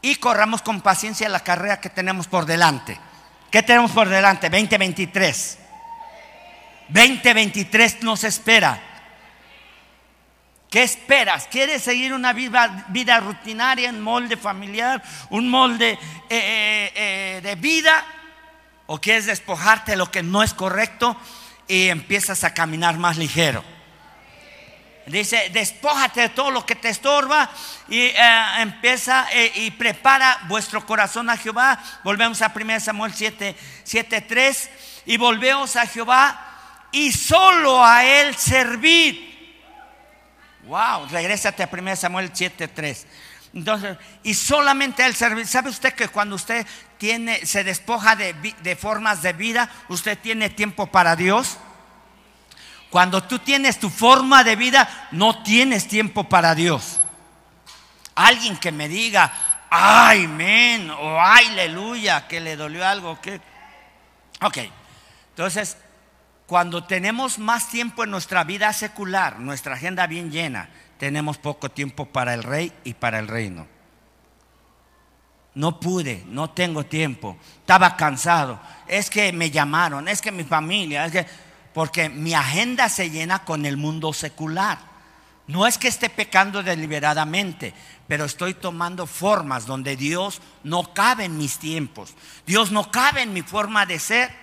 [0.00, 3.00] y corramos con paciencia la carrera que tenemos por delante.
[3.50, 4.50] ¿Qué tenemos por delante?
[4.50, 5.58] 2023.
[6.88, 8.82] 2023 nos espera.
[10.70, 11.48] ¿Qué esperas?
[11.50, 18.04] ¿Quieres seguir una vida, rutinaria, un molde familiar, un molde eh, eh, eh, de vida?
[18.86, 21.16] ¿O quieres despojarte de lo que no es correcto
[21.66, 23.64] y empiezas a caminar más ligero?
[25.08, 27.50] Dice, despójate de todo lo que te estorba
[27.88, 28.14] y eh,
[28.58, 31.82] empieza eh, y prepara vuestro corazón a Jehová.
[32.04, 34.70] Volvemos a 1 Samuel 7, 7, 3
[35.06, 36.38] y volvemos a Jehová
[36.92, 39.28] y solo a Él servir.
[40.64, 43.06] Wow, regrésate a 1 Samuel 7, 3.
[43.54, 45.46] Entonces, y solamente Él servir.
[45.46, 46.66] ¿Sabe usted que cuando usted
[46.98, 51.56] tiene, se despoja de, de formas de vida, usted tiene tiempo para Dios?
[52.90, 57.00] Cuando tú tienes tu forma de vida, no tienes tiempo para Dios.
[58.14, 59.32] Alguien que me diga,
[59.70, 63.40] ay, men, o aleluya, que le dolió algo, que.
[64.40, 64.58] Ok,
[65.30, 65.76] entonces,
[66.46, 72.06] cuando tenemos más tiempo en nuestra vida secular, nuestra agenda bien llena, tenemos poco tiempo
[72.06, 73.66] para el rey y para el reino.
[75.54, 81.04] No pude, no tengo tiempo, estaba cansado, es que me llamaron, es que mi familia,
[81.04, 81.26] es que
[81.78, 84.80] porque mi agenda se llena con el mundo secular.
[85.46, 87.72] No es que esté pecando deliberadamente,
[88.08, 92.14] pero estoy tomando formas donde Dios no cabe en mis tiempos.
[92.44, 94.34] Dios no cabe en mi forma de ser.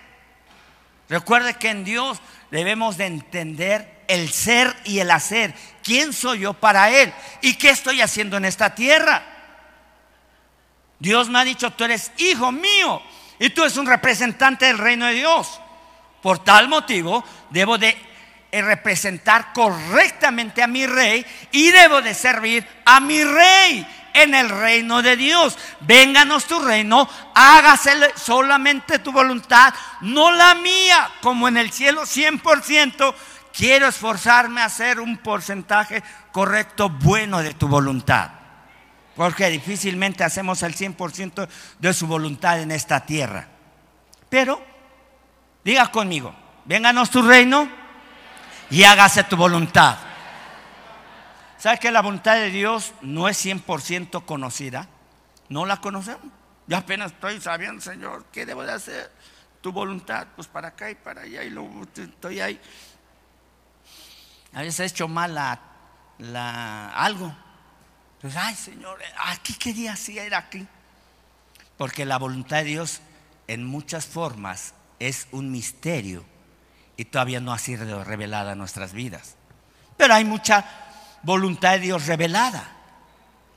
[1.09, 2.21] Recuerde que en Dios
[2.51, 5.53] debemos de entender el ser y el hacer.
[5.83, 7.13] ¿Quién soy yo para Él?
[7.41, 9.25] ¿Y qué estoy haciendo en esta tierra?
[10.99, 13.01] Dios me ha dicho, tú eres hijo mío
[13.39, 15.59] y tú eres un representante del reino de Dios.
[16.26, 17.95] Por tal motivo, debo de
[18.51, 24.49] eh, representar correctamente a mi rey y debo de servir a mi rey en el
[24.49, 25.55] reino de Dios.
[25.82, 29.71] Vénganos tu reino, hágase solamente tu voluntad,
[30.01, 33.13] no la mía, como en el cielo 100%.
[33.55, 36.01] quiero esforzarme a hacer un porcentaje
[36.32, 38.32] correcto, bueno de tu voluntad.
[39.15, 41.47] Porque difícilmente hacemos el 100%
[41.78, 43.47] de su voluntad en esta tierra.
[44.28, 44.73] Pero,
[45.66, 47.68] diga conmigo, vénganos tu reino
[48.70, 49.97] y hágase tu voluntad.
[51.57, 54.88] ¿Sabes que la voluntad de Dios no es 100% conocida?
[55.49, 56.32] No la conocemos.
[56.68, 59.11] Yo apenas estoy sabiendo, Señor, ¿qué debo de hacer?
[59.61, 62.61] Tu voluntad, pues para acá y para allá, y luego estoy ahí.
[64.53, 67.36] A veces he hecho mal la, algo.
[68.22, 70.68] Pues, ay, Señor, aquí quería hacer aquí.
[71.78, 73.01] Porque la voluntad de Dios
[73.47, 76.23] en muchas formas es un misterio
[76.97, 79.35] y todavía no ha sido revelada en nuestras vidas.
[79.97, 80.65] Pero hay mucha
[81.23, 82.71] voluntad de Dios revelada.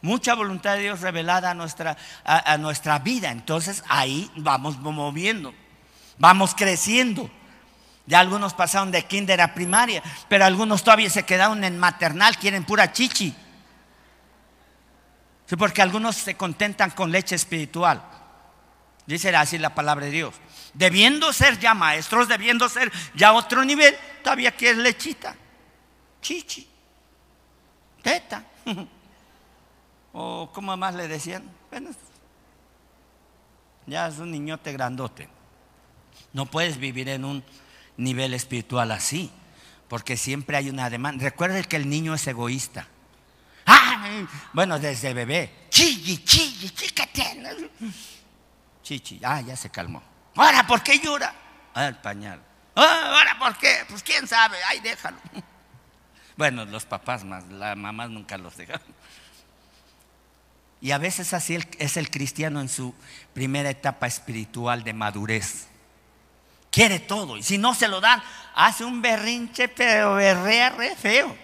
[0.00, 3.30] Mucha voluntad de Dios revelada a nuestra, a, nuestra vida.
[3.30, 5.52] Entonces ahí vamos moviendo,
[6.18, 7.30] vamos creciendo.
[8.06, 12.64] Ya algunos pasaron de kinder a primaria, pero algunos todavía se quedaron en maternal, quieren
[12.64, 13.34] pura chichi.
[15.46, 18.02] Sí, porque algunos se contentan con leche espiritual.
[19.08, 20.34] Dice así la palabra de Dios.
[20.74, 25.34] Debiendo ser ya maestros, debiendo ser ya otro nivel, todavía que es lechita,
[26.20, 26.68] chichi,
[28.02, 28.44] teta.
[30.12, 31.88] o como más le decían, bueno,
[33.86, 35.26] ya es un niñote grandote.
[36.34, 37.42] No puedes vivir en un
[37.96, 39.30] nivel espiritual así,
[39.88, 41.24] porque siempre hay una demanda.
[41.24, 42.86] Recuerda que el niño es egoísta.
[44.52, 45.66] Bueno, desde bebé.
[45.70, 47.40] Chilli, chilli, chiquete.
[48.88, 50.02] Chichi, ah, ya se calmó.
[50.34, 51.34] Ahora, ¿por qué llora?
[51.74, 52.40] Ah, el pañal.
[52.74, 53.84] Ah, ahora, ¿por qué?
[53.86, 55.18] Pues quién sabe, ay, déjalo.
[56.38, 58.80] Bueno, los papás más, las mamás nunca los dejan.
[60.80, 62.94] Y a veces así es el cristiano en su
[63.34, 65.66] primera etapa espiritual de madurez.
[66.70, 68.22] Quiere todo y si no se lo dan,
[68.54, 71.36] hace un berrinche, pero berrea re feo.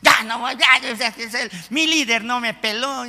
[0.00, 0.80] Ya no, ya,
[1.68, 3.04] mi líder no me peló.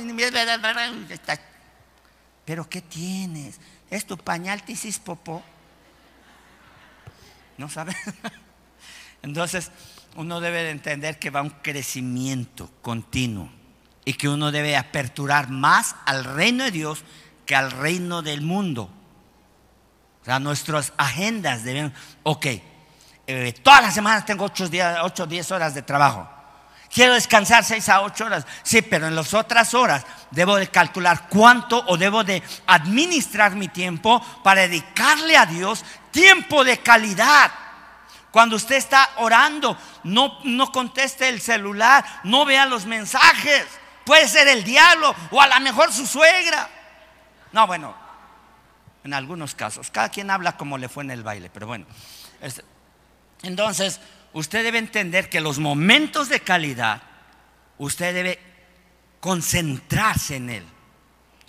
[2.50, 3.60] Pero ¿qué tienes?
[3.90, 5.40] ¿Es tu pañal tisis popó?
[7.56, 7.94] ¿No sabes?
[9.22, 9.70] Entonces,
[10.16, 13.48] uno debe de entender que va un crecimiento continuo
[14.04, 17.04] y que uno debe aperturar más al reino de Dios
[17.46, 18.90] que al reino del mundo.
[20.22, 21.94] O sea, nuestras agendas deben,
[22.24, 22.46] ok,
[23.28, 24.64] eh, todas las semanas tengo 8
[25.22, 26.28] o 10 horas de trabajo.
[26.92, 28.46] Quiero descansar 6 a 8 horas.
[28.64, 33.68] Sí, pero en las otras horas debo de calcular cuánto o debo de administrar mi
[33.68, 37.52] tiempo para dedicarle a Dios tiempo de calidad.
[38.32, 43.66] Cuando usted está orando, no, no conteste el celular, no vea los mensajes.
[44.04, 46.68] Puede ser el diablo o a lo mejor su suegra.
[47.52, 47.94] No, bueno,
[49.04, 49.90] en algunos casos.
[49.90, 51.86] Cada quien habla como le fue en el baile, pero bueno.
[53.42, 54.00] Entonces,
[54.32, 57.02] usted debe entender que los momentos de calidad,
[57.78, 58.38] usted debe
[59.20, 60.64] concentrarse en él.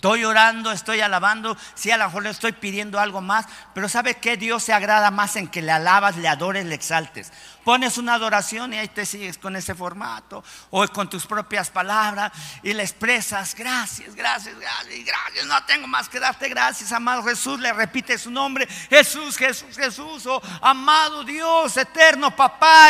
[0.02, 4.16] Estoy orando, estoy alabando, sí, a lo mejor le estoy pidiendo algo más, pero ¿sabe
[4.16, 4.36] qué?
[4.36, 7.32] Dios se agrada más en que le alabas, le adores, le exaltes.
[7.62, 12.32] Pones una adoración y ahí te sigues con ese formato o con tus propias palabras
[12.64, 17.60] y le expresas, gracias, gracias, gracias, gracias, no tengo más que darte gracias, amado Jesús,
[17.60, 22.88] le repite su nombre, Jesús, Jesús, Jesús, o amado Dios, eterno papá.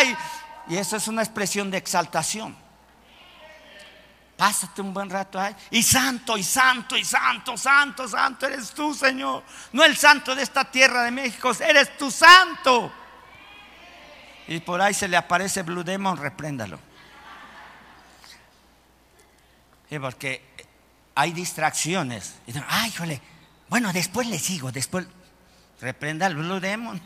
[0.66, 2.61] y eso es una expresión de exaltación.
[4.42, 5.54] Pásate un buen rato ahí.
[5.70, 9.44] Y santo, y santo, y santo, santo, santo, eres tú, Señor.
[9.70, 12.92] No el santo de esta tierra de México, eres tu santo.
[14.48, 16.80] Y por ahí se le aparece Blue Demon, repréndalo.
[20.00, 20.42] porque
[21.14, 22.34] hay distracciones.
[22.48, 23.20] Y Ay, híjole,
[23.68, 25.06] bueno, después le sigo, después
[25.80, 27.00] reprenda al Blue Demon.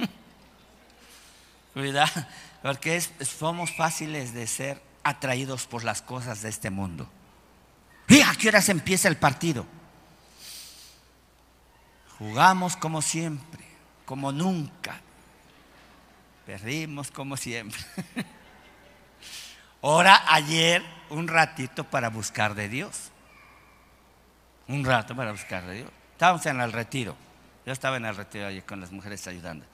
[1.74, 2.26] Cuidado,
[2.62, 7.10] porque somos fáciles de ser atraídos por las cosas de este mundo.
[8.08, 9.66] ¿Y a qué se empieza el partido?
[12.18, 13.64] Jugamos como siempre,
[14.04, 15.00] como nunca.
[16.46, 17.80] Perdimos como siempre.
[19.80, 23.10] Ora ayer un ratito para buscar de Dios.
[24.68, 25.90] Un rato para buscar de Dios.
[26.12, 27.16] Estábamos en el retiro.
[27.66, 29.66] Yo estaba en el retiro ayer con las mujeres ayudando.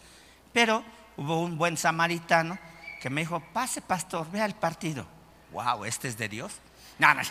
[0.52, 0.82] Pero
[1.16, 2.58] hubo un buen samaritano
[3.00, 5.06] que me dijo, pase pastor, vea el partido.
[5.52, 6.52] Wow, este es de Dios.
[6.98, 7.22] No, no.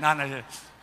[0.00, 0.24] No, no,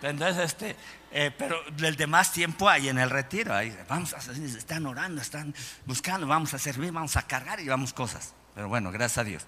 [0.01, 0.75] entonces, este,
[1.11, 5.55] eh, pero el demás tiempo ahí en el retiro, ahí vamos a están orando, están
[5.85, 8.33] buscando, vamos a servir, vamos a cargar y llevamos cosas.
[8.53, 9.43] Pero bueno, gracias a Dios.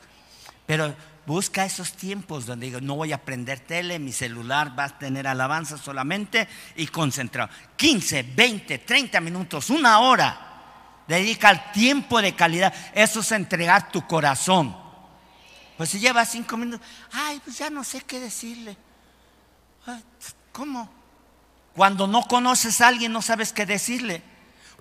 [0.65, 0.95] Pero
[1.25, 5.27] busca esos tiempos donde digo, no voy a prender tele, mi celular va a tener
[5.27, 7.49] alabanza solamente y concentrado.
[7.75, 10.45] 15, 20, 30 minutos, una hora.
[11.07, 12.73] Dedica al tiempo de calidad.
[12.93, 14.75] Eso es entregar tu corazón.
[15.75, 18.77] Pues si lleva cinco minutos, ay, pues ya no sé qué decirle.
[20.51, 20.89] ¿Cómo?
[21.75, 24.21] Cuando no conoces a alguien no sabes qué decirle.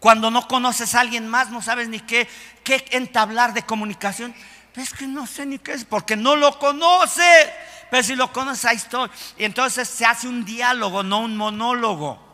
[0.00, 2.28] Cuando no conoces a alguien más no sabes ni qué,
[2.64, 4.34] qué entablar de comunicación.
[4.74, 7.48] Es que no sé ni qué es, porque no lo conoces.
[7.90, 9.10] Pero si lo conoces, ahí estoy.
[9.36, 12.26] Y entonces se hace un diálogo, no un monólogo.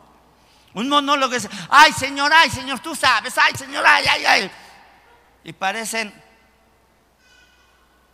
[0.73, 4.51] Un monólogo es, ay Señor, ay Señor, tú sabes, ay Señor, ay, ay, ay.
[5.43, 6.13] Y parecen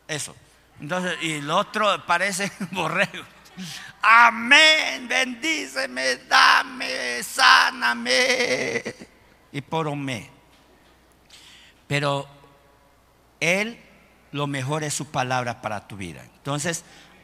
[0.08, 0.36] eso.
[0.80, 3.26] Entonces, y el otro parece borrego.
[4.02, 8.84] Amén, bendíceme, dame, sáname.
[9.52, 10.28] Y por mí.
[11.88, 12.28] Pero
[13.40, 13.80] Él,
[14.32, 16.24] lo mejor es su palabra para tu vida.
[16.24, 16.84] Entonces,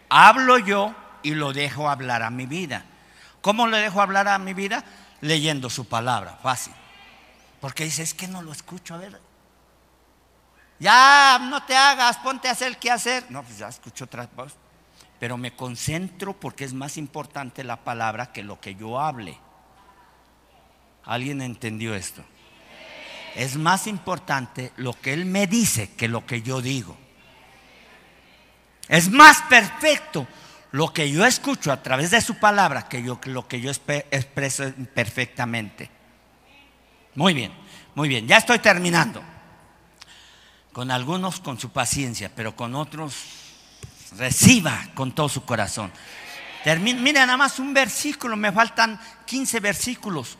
[0.09, 2.86] hablo yo y lo dejo hablar a mi vida.
[3.41, 4.84] ¿Cómo le dejo hablar a mi vida?
[5.21, 6.73] Leyendo su palabra, fácil.
[7.59, 9.19] Porque dice, es que no lo escucho, a ver.
[10.80, 13.25] Ya no te hagas, ponte a hacer qué hacer.
[13.30, 14.53] No, pues ya escucho otra voz.
[15.20, 19.38] Pero me concentro porque es más importante la palabra que lo que yo hable.
[21.05, 22.24] ¿Alguien entendió esto?
[23.36, 26.97] Es más importante lo que Él me dice que lo que yo digo.
[28.88, 30.28] Es más perfecto
[30.72, 34.74] lo que yo escucho a través de su palabra que yo, lo que yo expreso
[34.93, 35.89] perfectamente.
[37.15, 37.51] Muy bien,
[37.95, 39.24] muy bien, ya estoy terminando.
[40.72, 43.46] Con algunos con su paciencia, pero con otros
[44.16, 45.91] reciba con todo su corazón.
[46.82, 50.38] mira nada más un versículo, me faltan 15 versículos.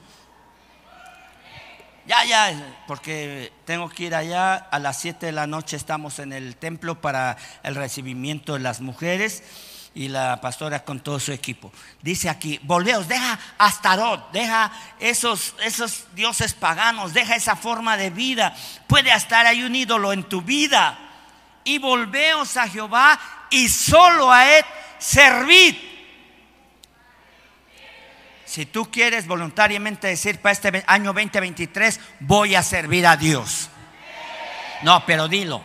[2.08, 4.56] Ya, ya, porque tengo que ir allá.
[4.56, 8.80] A las 7 de la noche estamos en el templo para el recibimiento de las
[8.80, 9.44] mujeres
[9.94, 11.70] y la pastora con todo su equipo.
[12.02, 18.56] Dice aquí, volveos, deja Astarot, deja esos, esos dioses paganos, deja esa forma de vida.
[18.88, 20.98] Puede estar ahí un ídolo en tu vida.
[21.66, 24.66] Y volveos a Jehová y solo a Él
[24.98, 25.76] servid.
[28.46, 33.70] Si tú quieres voluntariamente decir para este año 2023, voy a servir a Dios.
[34.84, 35.62] No, pero dilo.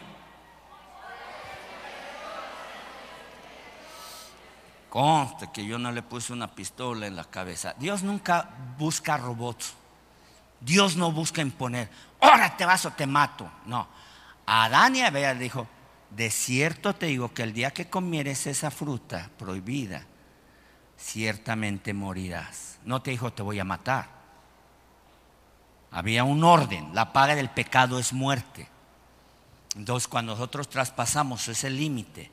[4.88, 7.74] Conste que yo no le puse una pistola en la cabeza.
[7.78, 9.74] Dios nunca busca robots.
[10.60, 11.88] Dios no busca imponer.
[12.20, 13.50] Ahora te vas o te mato.
[13.64, 13.88] No.
[14.44, 15.66] Adán y Abel dijo,
[16.16, 20.06] de cierto te digo que el día que comieres esa fruta prohibida,
[20.96, 24.22] ciertamente morirás no te dijo te voy a matar.
[25.90, 28.68] Había un orden, la paga del pecado es muerte.
[29.76, 32.30] Entonces cuando nosotros traspasamos ese límite,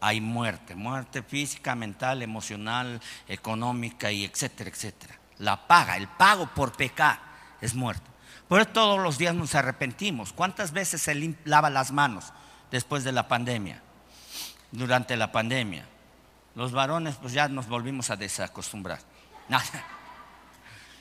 [0.00, 5.18] hay muerte, muerte física, mental, emocional, económica y etcétera, etcétera.
[5.38, 7.20] La paga, el pago por pecar
[7.60, 8.10] es muerte.
[8.48, 10.32] Por eso todos los días nos arrepentimos.
[10.32, 12.32] ¿Cuántas veces se lava las manos
[12.70, 13.82] después de la pandemia?
[14.70, 15.86] Durante la pandemia.
[16.54, 19.00] Los varones pues ya nos volvimos a desacostumbrar.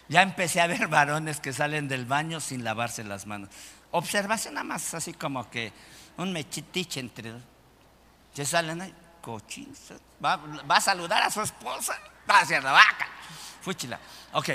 [0.09, 3.49] Ya empecé a ver varones que salen del baño sin lavarse las manos.
[3.91, 5.71] Observación nada más, así como que
[6.17, 7.33] un mechitiche entre.
[8.33, 9.93] Se salen ahí, cochinos.
[10.23, 11.97] Va, a saludar a su esposa,
[12.29, 13.07] va hacia la vaca.
[13.61, 13.99] Fúchila.
[14.33, 14.49] Ok.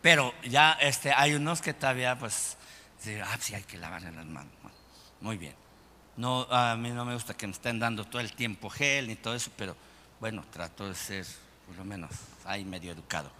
[0.00, 2.56] Pero ya este, hay unos que todavía, pues,
[3.24, 4.52] ah, sí, hay que lavarse las manos.
[5.20, 5.54] Muy bien.
[6.18, 9.14] No, a mí no me gusta que me estén dando todo el tiempo gel ni
[9.14, 9.76] todo eso, pero
[10.18, 11.24] bueno, trato de ser
[11.64, 12.10] por lo menos
[12.44, 13.30] ahí medio educado.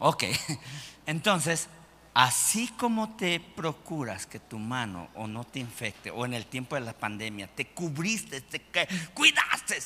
[0.00, 0.24] Ok,
[1.06, 1.66] entonces,
[2.12, 6.74] así como te procuras que tu mano o no te infecte, o en el tiempo
[6.74, 8.60] de la pandemia, te cubriste, te
[9.14, 9.78] cuidaste,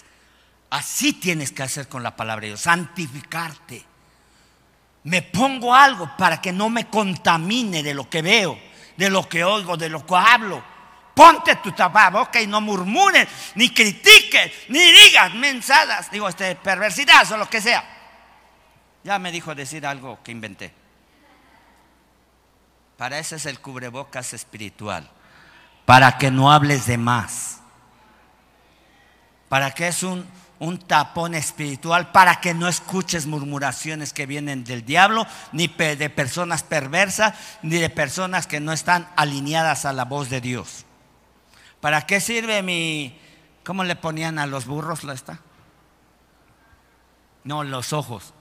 [0.70, 3.84] así tienes que hacer con la palabra de Dios, santificarte.
[5.04, 8.58] Me pongo algo para que no me contamine de lo que veo,
[8.96, 10.69] de lo que oigo, de lo que hablo.
[11.20, 11.74] Ponte tu
[12.10, 17.60] boca y no murmures, ni critiques, ni digas mensadas, digo, este, perversidad o lo que
[17.60, 17.84] sea.
[19.04, 20.72] Ya me dijo decir algo que inventé.
[22.96, 25.10] Para eso es el cubrebocas espiritual.
[25.84, 27.60] Para que no hables de más.
[29.50, 30.26] Para que es un,
[30.58, 32.12] un tapón espiritual.
[32.12, 37.90] Para que no escuches murmuraciones que vienen del diablo, ni de personas perversas, ni de
[37.90, 40.86] personas que no están alineadas a la voz de Dios.
[41.80, 43.18] ¿Para qué sirve mi...
[43.64, 45.40] ¿Cómo le ponían a los burros la está?
[47.44, 48.34] No, los ojos.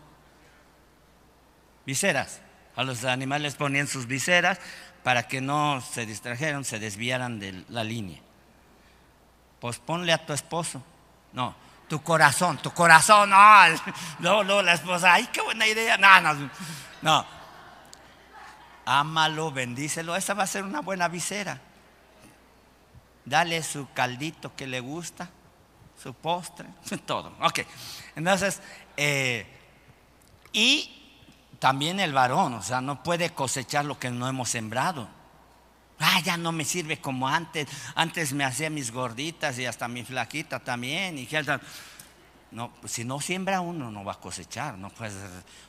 [1.86, 2.42] Viseras.
[2.76, 4.60] A los animales ponían sus viseras
[5.04, 8.20] para que no se distrajeran, se desviaran de la línea.
[9.60, 10.82] Pues ponle a tu esposo.
[11.34, 11.56] No,
[11.88, 13.30] tu corazón, tu corazón.
[13.30, 13.68] No,
[14.20, 15.14] no, no, la esposa.
[15.14, 15.98] Ay, qué buena idea.
[15.98, 16.50] No, no,
[17.02, 17.26] no.
[18.86, 20.16] Ámalo, bendícelo.
[20.16, 21.60] Esa va a ser una buena visera
[23.26, 25.30] dale su caldito que le gusta,
[26.02, 26.68] su postre,
[27.06, 27.34] todo.
[27.42, 27.60] Ok,
[28.16, 28.62] entonces,
[28.98, 29.46] eh,
[30.54, 31.00] y
[31.60, 35.08] también el varón, o sea, no puede cosechar lo que no hemos sembrado.
[36.00, 37.68] Ah, ya no me sirve como antes.
[37.94, 41.18] Antes me hacía mis gorditas y hasta mi flaquita también.
[41.18, 41.28] Y
[42.52, 45.14] no, pues, si no siembra uno no va a cosechar, no pues,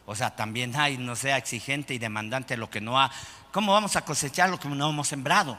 [0.07, 3.11] o sea, también hay, no sea exigente y demandante lo que no ha.
[3.53, 5.59] ¿Cómo vamos a cosechar lo que no hemos sembrado?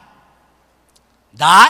[1.32, 1.70] Dad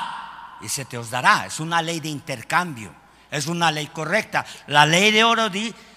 [0.61, 1.45] y se te os dará.
[1.45, 2.93] Es una ley de intercambio,
[3.29, 4.45] es una ley correcta.
[4.67, 5.49] La ley de oro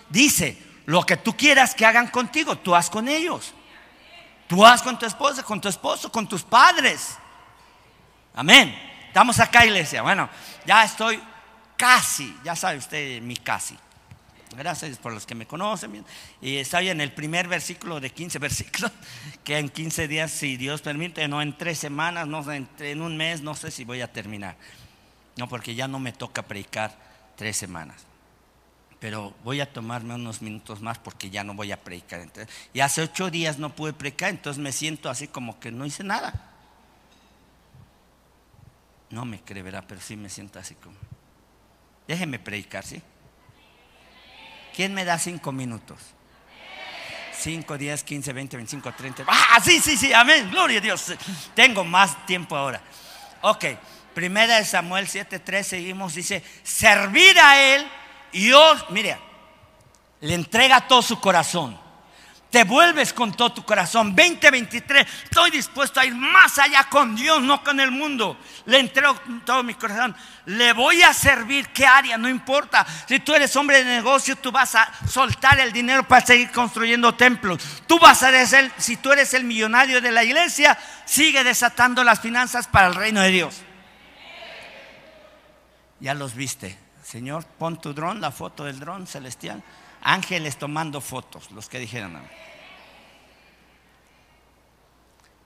[0.08, 3.54] dice, lo que tú quieras que hagan contigo, tú haz con ellos.
[4.46, 7.16] Tú haz con tu esposa, con tu esposo, con tus padres.
[8.34, 8.76] Amén.
[9.06, 10.02] Estamos acá, iglesia.
[10.02, 10.28] Bueno,
[10.66, 11.22] ya estoy
[11.76, 13.78] casi, ya sabe usted mi casi.
[14.56, 16.04] Gracias por los que me conocen.
[16.40, 18.92] Y estoy en el primer versículo de 15 versículos,
[19.42, 23.42] que en 15 días, si Dios permite, no en tres semanas, no en un mes,
[23.42, 24.56] no sé si voy a terminar.
[25.36, 26.96] No, porque ya no me toca predicar
[27.36, 28.04] tres semanas.
[29.00, 32.26] Pero voy a tomarme unos minutos más porque ya no voy a predicar.
[32.72, 36.04] y hace ocho días no pude predicar, entonces me siento así como que no hice
[36.04, 36.52] nada.
[39.10, 40.96] No me cree, pero sí me siento así como.
[42.06, 43.02] Déjeme predicar, ¿sí?
[44.74, 45.98] ¿Quién me da cinco minutos?
[47.36, 49.24] Cinco, diez, quince, veinte, veinticinco, treinta.
[49.26, 50.50] Ah, sí, sí, sí, amén.
[50.50, 51.12] Gloria a Dios.
[51.54, 52.80] Tengo más tiempo ahora.
[53.42, 53.64] Ok,
[54.14, 57.86] primera de Samuel 7:3 seguimos, dice, servir a Él
[58.32, 59.18] y Dios, mire,
[60.20, 61.78] le entrega todo su corazón
[62.54, 64.14] te vuelves con todo tu corazón.
[64.14, 68.38] 2023, estoy dispuesto a ir más allá con Dios, no con el mundo.
[68.66, 70.14] Le entrego todo mi corazón.
[70.46, 72.16] Le voy a servir, ¿qué área?
[72.16, 72.86] No importa.
[73.08, 77.12] Si tú eres hombre de negocio, tú vas a soltar el dinero para seguir construyendo
[77.16, 77.60] templos.
[77.88, 82.20] Tú vas a ser, si tú eres el millonario de la iglesia, sigue desatando las
[82.20, 83.62] finanzas para el reino de Dios.
[85.98, 86.78] Ya los viste.
[87.02, 89.60] Señor, pon tu dron, la foto del dron celestial
[90.04, 92.20] ángeles tomando fotos, los que dijeron.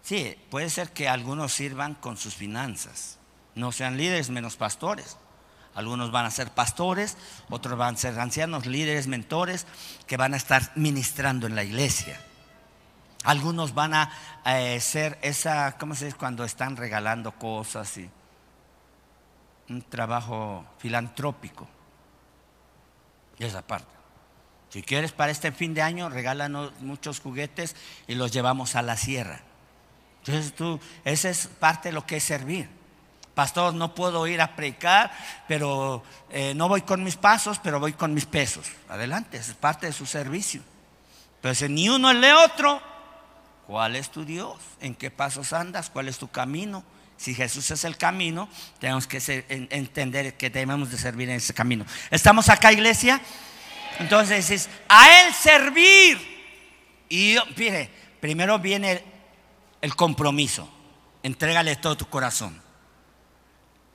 [0.03, 3.19] Sí, puede ser que algunos sirvan con sus finanzas,
[3.55, 5.17] no sean líderes menos pastores.
[5.75, 7.17] Algunos van a ser pastores,
[7.49, 9.67] otros van a ser ancianos, líderes, mentores,
[10.07, 12.21] que van a estar ministrando en la iglesia.
[13.23, 14.11] Algunos van a
[14.45, 16.17] eh, ser esa, ¿cómo se dice?
[16.17, 18.11] Cuando están regalando cosas y
[19.69, 21.69] un trabajo filantrópico.
[23.39, 23.98] Y esa parte.
[24.71, 27.75] Si quieres para este fin de año, regálanos muchos juguetes
[28.07, 29.41] y los llevamos a la sierra.
[30.25, 32.69] Entonces tú, esa es parte de lo que es servir.
[33.35, 35.13] Pastor, no puedo ir a predicar,
[35.47, 38.67] pero eh, no voy con mis pasos, pero voy con mis pesos.
[38.89, 40.61] Adelante, es parte de su servicio.
[41.37, 42.83] Entonces, ni uno ni otro.
[43.67, 44.57] ¿Cuál es tu Dios?
[44.81, 45.89] ¿En qué pasos andas?
[45.89, 46.83] ¿Cuál es tu camino?
[47.17, 48.49] Si Jesús es el camino,
[48.81, 51.85] tenemos que entender que debemos de servir en ese camino.
[52.11, 53.21] ¿Estamos acá, iglesia?
[53.99, 56.39] Entonces es a Él servir.
[57.09, 57.91] Y fíjate,
[58.21, 59.03] primero viene
[59.81, 60.69] el, compromiso.
[61.23, 62.63] Entrégale todo tu corazón.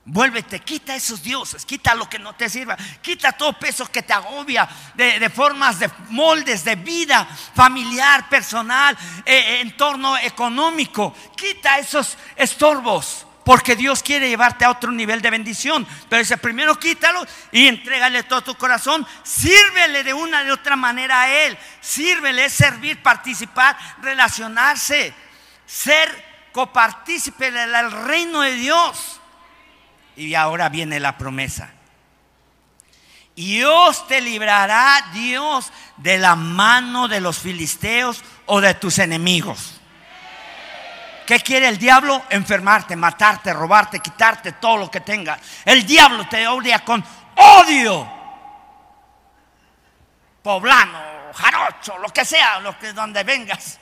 [0.06, 4.12] Vuélvete, quita esos dioses, quita lo que no te sirva, quita todo peso que te
[4.12, 8.94] agobia de, formas, de moldes de vida familiar, personal,
[9.24, 11.14] eh, entorno económico.
[11.34, 13.26] Quita esos estorbos.
[13.44, 15.86] Porque Dios quiere llevarte a otro nivel de bendición.
[16.08, 19.06] Pero dice, primero quítalo y entrégale todo tu corazón.
[19.22, 21.58] Sírvele de una de otra manera a Él.
[21.80, 25.12] Sírvele, es servir, participar, relacionarse,
[25.66, 29.20] ser copartícipe del reino de Dios.
[30.16, 31.70] Y ahora viene la promesa.
[33.36, 39.80] Dios te librará, Dios, de la mano de los filisteos o de tus enemigos.
[41.26, 42.22] ¿Qué quiere el diablo?
[42.28, 45.40] Enfermarte, matarte, robarte, quitarte todo lo que tengas.
[45.64, 47.02] El diablo te odia con
[47.36, 48.06] odio.
[50.42, 50.98] Poblano,
[51.32, 53.78] jarocho, lo que sea, lo que donde vengas.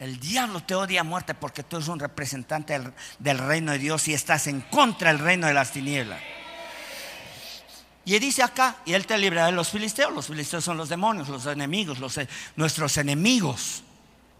[0.00, 2.76] El diablo te odia a muerte porque tú eres un representante
[3.20, 6.20] del, reino de Dios y estás en contra del reino de las tinieblas.
[8.04, 10.12] Y dice acá, y él te librará de los filisteos.
[10.12, 12.18] Los filisteos son los demonios, los enemigos, los,
[12.56, 13.84] nuestros enemigos.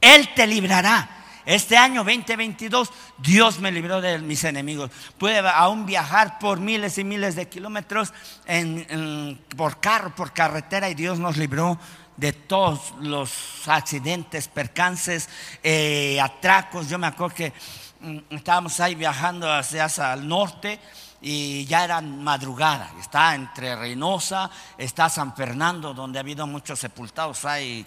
[0.02, 1.08] Él te librará.
[1.46, 4.90] Este año 2022 Dios me libró de mis enemigos.
[5.16, 8.12] Pude aún viajar por miles y miles de kilómetros
[9.56, 11.78] por carro, por carretera y Dios nos libró
[12.16, 13.32] de todos los
[13.66, 15.28] accidentes, percances,
[15.62, 16.88] eh, atracos.
[16.88, 17.52] Yo me acuerdo que
[18.00, 20.78] mm, estábamos ahí viajando hacia, hacia el norte
[21.22, 22.90] y ya era madrugada.
[23.00, 27.44] Está entre Reynosa, está San Fernando, donde ha habido muchos sepultados.
[27.44, 27.86] Hay,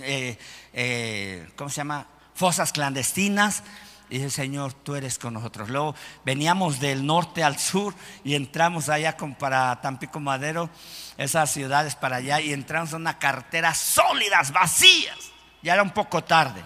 [0.00, 0.36] eh,
[0.72, 2.06] eh, ¿cómo se llama?
[2.34, 3.62] Fosas clandestinas.
[4.10, 5.70] Y dije, Señor, tú eres con nosotros.
[5.70, 5.94] Luego
[6.24, 7.94] veníamos del norte al sur
[8.24, 10.68] y entramos allá para Tampico Madero,
[11.16, 15.16] esas ciudades para allá, y entramos en una carretera sólidas, vacías.
[15.62, 16.62] Ya era un poco tarde.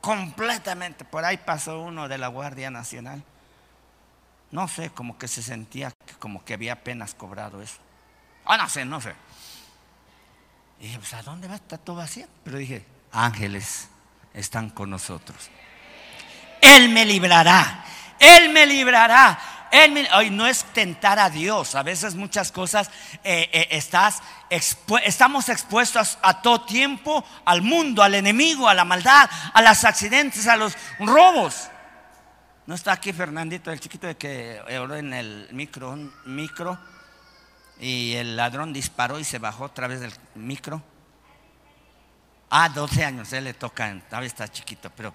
[0.00, 1.04] Completamente.
[1.04, 3.24] Por ahí pasó uno de la Guardia Nacional.
[4.54, 7.78] No sé, como que se sentía como que había apenas cobrado eso.
[8.44, 9.12] Ah, no sé, no sé.
[10.78, 11.56] Y dije, pues ¿a dónde va?
[11.56, 12.28] Está todo vacío.
[12.44, 13.88] Pero dije, ángeles
[14.32, 15.50] están con nosotros.
[16.60, 17.84] Él me librará.
[18.20, 19.66] Él me librará.
[19.72, 21.74] Él hoy no es tentar a Dios.
[21.74, 22.88] A veces muchas cosas
[23.24, 24.22] eh, eh, estás
[25.04, 30.46] estamos expuestos a todo tiempo al mundo, al enemigo, a la maldad, a los accidentes,
[30.46, 31.70] a los robos.
[32.66, 36.78] No está aquí Fernandito, el chiquito de que oró en el micro, micro
[37.78, 40.82] y el ladrón disparó y se bajó a través del micro.
[42.50, 45.12] Ah, 12 años, él le toca, todavía está chiquito, pero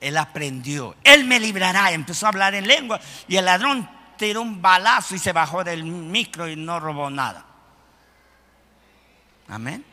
[0.00, 0.96] él aprendió.
[1.04, 1.92] Él me librará.
[1.92, 3.00] Empezó a hablar en lengua.
[3.26, 7.44] Y el ladrón tiró un balazo y se bajó del micro y no robó nada.
[9.48, 9.84] Amén.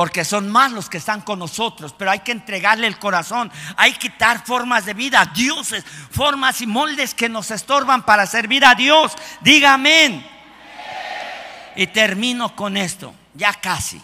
[0.00, 3.92] Porque son más los que están con nosotros, pero hay que entregarle el corazón, hay
[3.92, 8.74] que quitar formas de vida, dioses, formas y moldes que nos estorban para servir a
[8.74, 9.12] Dios.
[9.42, 10.26] Diga amén.
[11.76, 14.00] Y termino con esto, ya casi.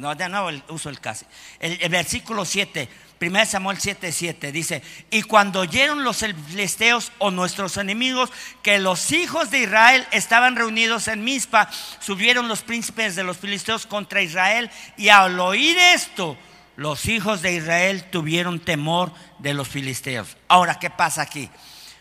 [0.00, 1.24] No, de nuevo uso el casi.
[1.60, 7.76] El, el versículo 7 1 Samuel 7:7 dice, y cuando oyeron los filisteos o nuestros
[7.78, 8.30] enemigos
[8.62, 11.70] que los hijos de Israel estaban reunidos en Mizpa,
[12.00, 16.36] subieron los príncipes de los filisteos contra Israel y al oír esto,
[16.76, 20.36] los hijos de Israel tuvieron temor de los filisteos.
[20.46, 21.48] Ahora, ¿qué pasa aquí?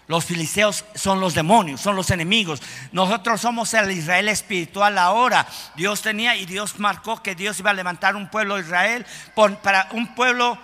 [0.08, 2.62] Los filisteos son los demonios, son los enemigos.
[2.92, 5.48] Nosotros somos el Israel espiritual ahora.
[5.76, 9.06] Dios tenía y Dios marcó que Dios iba a levantar un pueblo de Israel
[9.64, 10.60] para un pueblo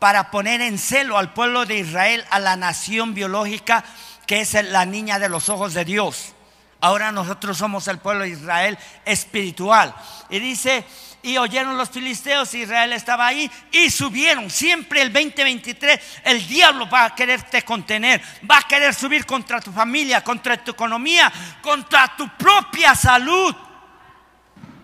[0.00, 3.84] para poner en celo al pueblo de Israel, a la nación biológica
[4.26, 6.34] que es la niña de los ojos de Dios.
[6.80, 9.94] Ahora nosotros somos el pueblo de Israel espiritual.
[10.30, 10.84] Y dice,
[11.22, 14.48] y oyeron los filisteos, Israel estaba ahí y subieron.
[14.48, 19.72] Siempre el 2023 el diablo va a quererte contener, va a querer subir contra tu
[19.72, 23.54] familia, contra tu economía, contra tu propia salud.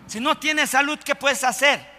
[0.05, 1.96] Si no tienes salud, ¿qué puedes hacer?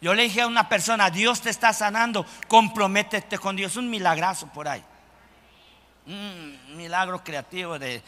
[0.00, 3.76] Yo le dije a una persona, Dios te está sanando, comprométete con Dios.
[3.76, 4.82] Un milagrazo por ahí.
[6.06, 8.02] Un milagro creativo de,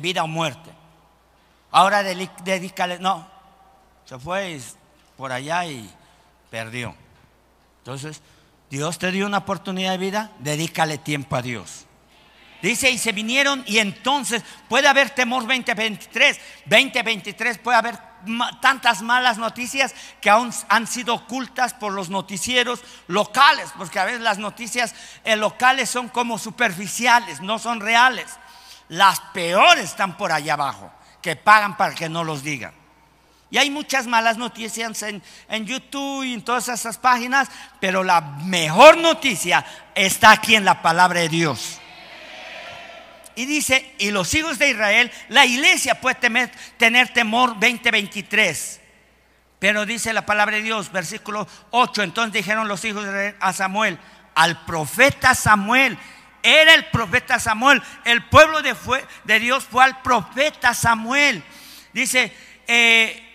[0.00, 0.70] vida o muerte.
[1.70, 3.28] Ahora dedícale, no,
[4.04, 4.58] se fue
[5.16, 5.88] por allá y
[6.50, 6.94] perdió.
[7.78, 8.22] Entonces,
[8.70, 11.86] Dios te dio una oportunidad de vida, dedícale tiempo a Dios.
[12.62, 18.13] Dice, y se vinieron y entonces puede haber temor 2023, 2023 puede haber
[18.60, 24.20] tantas malas noticias que aún han sido ocultas por los noticieros locales, porque a veces
[24.20, 24.94] las noticias
[25.24, 28.26] eh, locales son como superficiales, no son reales.
[28.88, 30.92] Las peores están por allá abajo,
[31.22, 32.72] que pagan para que no los digan.
[33.50, 37.48] Y hay muchas malas noticias en, en, YouTube y en todas esas páginas,
[37.78, 39.64] pero la mejor noticia
[39.94, 41.78] está aquí en la palabra de Dios.
[43.36, 46.16] Y dice, y los hijos de Israel, la iglesia puede
[46.78, 48.80] tener temor 2023.
[49.58, 53.98] Pero dice la palabra de Dios, versículo 8, entonces dijeron los hijos de a Samuel,
[54.34, 55.98] al profeta Samuel,
[56.42, 58.76] era el profeta Samuel, el pueblo de,
[59.24, 61.42] de Dios fue al profeta Samuel.
[61.94, 62.30] Dice,
[62.66, 63.33] eh,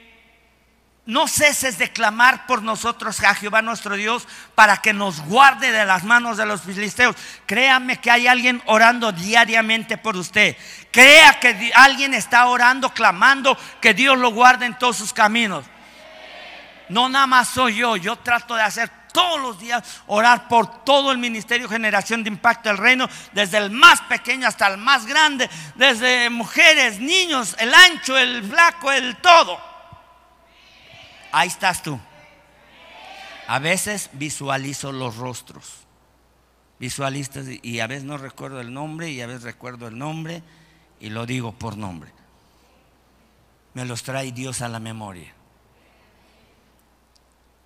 [1.10, 5.84] no ceses de clamar por nosotros a Jehová nuestro Dios para que nos guarde de
[5.84, 7.16] las manos de los filisteos.
[7.48, 10.56] Créame que hay alguien orando diariamente por usted.
[10.92, 15.66] Crea que alguien está orando, clamando que Dios lo guarde en todos sus caminos.
[16.90, 21.12] No nada más soy yo, yo trato de hacer todos los días orar por todo
[21.12, 25.50] el ministerio Generación de Impacto del Reino, desde el más pequeño hasta el más grande,
[25.74, 29.69] desde mujeres, niños, el ancho, el flaco, el todo.
[31.32, 32.00] Ahí estás tú.
[33.48, 35.88] A veces visualizo los rostros.
[36.80, 40.44] Visualistas y a veces no recuerdo el nombre y a veces recuerdo el nombre
[41.00, 42.12] y lo digo por nombre.
[43.74, 45.34] Me los trae Dios a la memoria.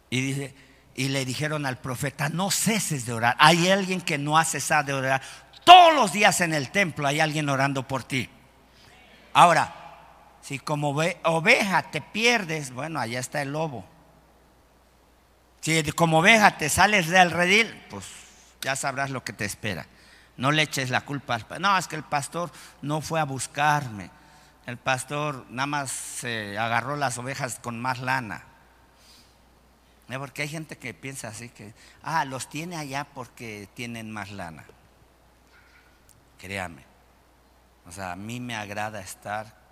[0.10, 0.56] Y dice,
[0.96, 3.36] y le dijeron al profeta, no ceses de orar.
[3.40, 5.22] Hay alguien que no ha cesado de orar.
[5.64, 8.30] Todos los días en el templo hay alguien orando por ti.
[9.34, 9.83] Ahora,
[10.44, 13.86] si como oveja te pierdes, bueno, allá está el lobo.
[15.62, 18.06] Si como oveja te sales del redil, pues
[18.62, 19.88] ya sabrás lo que te espera.
[20.36, 22.52] No le eches la culpa al No, es que el pastor
[22.82, 24.12] no fue a buscarme.
[24.66, 28.44] El pastor nada más se agarró las ovejas con más lana.
[30.10, 34.66] Porque hay gente que piensa así que, ah, los tiene allá porque tienen más lana.
[36.38, 36.84] Créame.
[37.88, 39.63] O sea, a mí me agrada estar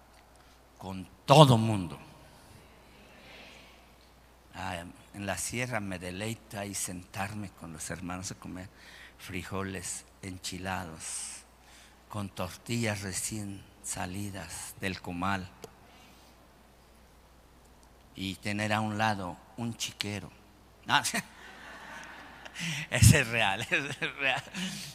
[0.81, 1.95] con todo mundo.
[4.55, 4.83] Ah,
[5.13, 8.67] en la sierra me deleita y sentarme con los hermanos a comer
[9.19, 11.43] frijoles enchilados,
[12.09, 15.47] con tortillas recién salidas del comal
[18.15, 20.31] y tener a un lado un chiquero.
[20.87, 21.03] Ah,
[22.89, 24.43] ese es real, ese es real.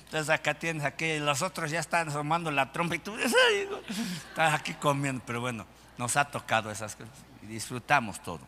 [0.07, 4.75] Entonces acá tienes aquí, los otros ya están asomando la trompa y tú estás aquí
[4.75, 5.65] comiendo, pero bueno,
[5.99, 7.13] nos ha tocado esas cosas
[7.43, 8.41] y disfrutamos todo.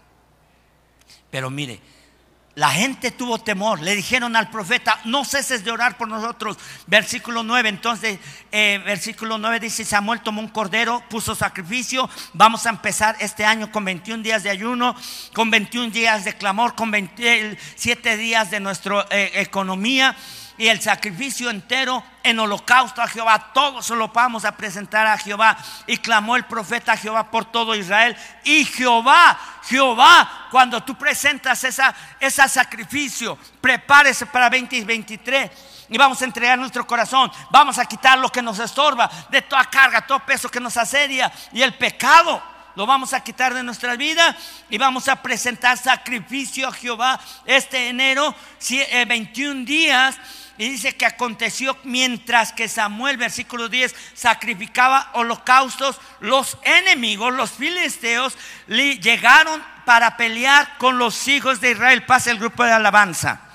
[1.30, 1.80] Pero mire,
[2.58, 6.58] la gente tuvo temor, le dijeron al profeta, no ceses de orar por nosotros.
[6.88, 8.18] Versículo 9, entonces,
[8.50, 13.70] eh, versículo 9 dice, Samuel tomó un cordero, puso sacrificio, vamos a empezar este año
[13.70, 14.96] con 21 días de ayuno,
[15.34, 20.16] con 21 días de clamor, con 27 días de nuestra eh, economía
[20.58, 23.52] y el sacrificio entero en holocausto a Jehová.
[23.54, 25.56] Todo se lo vamos a presentar a Jehová.
[25.86, 28.16] Y clamó el profeta a Jehová por todo Israel.
[28.44, 35.50] Y Jehová, Jehová, cuando tú presentas esa, ese sacrificio, prepárese para 2023
[35.90, 37.30] y vamos a entregar nuestro corazón.
[37.50, 41.32] Vamos a quitar lo que nos estorba, de toda carga, todo peso que nos asedia
[41.52, 42.42] y el pecado.
[42.74, 44.36] Lo vamos a quitar de nuestra vida
[44.70, 48.34] y vamos a presentar sacrificio a Jehová este enero,
[49.06, 50.16] 21 eh, días
[50.58, 58.36] y dice que aconteció mientras que Samuel, versículo 10, sacrificaba holocaustos, los enemigos, los filisteos,
[58.66, 62.04] llegaron para pelear con los hijos de Israel.
[62.04, 63.47] Pasa el grupo de alabanza.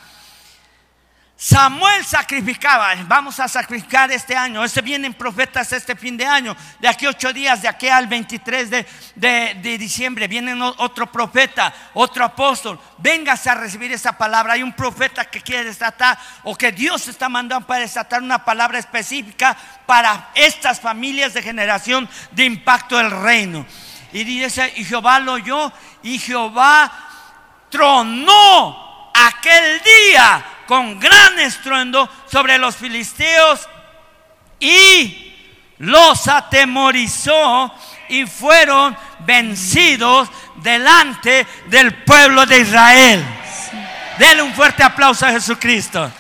[1.46, 6.88] Samuel sacrificaba, vamos a sacrificar este año, este vienen profetas este fin de año, de
[6.88, 12.80] aquí ocho días, de aquí al 23 de, de, diciembre, viene otro profeta, otro apóstol,
[12.98, 17.28] véngase a recibir esa palabra, hay un profeta que quiere desatar o que Dios está
[17.28, 23.66] mandando para desatar una palabra específica para estas familias de generación de impacto del reino.
[24.14, 26.90] Y dice, y Jehová lo oyó y Jehová
[27.70, 33.68] tronó aquel día con gran estruendo sobre los filisteos
[34.60, 35.34] y
[35.80, 37.74] los atemorizó
[38.10, 43.26] y fueron vencidos delante del pueblo de Israel.
[44.18, 46.12] Denle un fuerte aplauso a Jesucristo.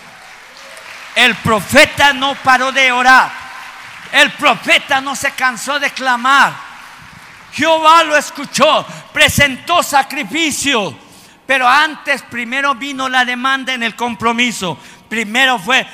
[1.15, 3.31] El profeta no paró de orar.
[4.11, 6.53] El profeta no se cansó de clamar.
[7.53, 10.97] Jehová lo escuchó, presentó sacrificio
[11.45, 14.77] pero antes primero vino la demanda en el compromiso.
[15.09, 15.85] Primero fue,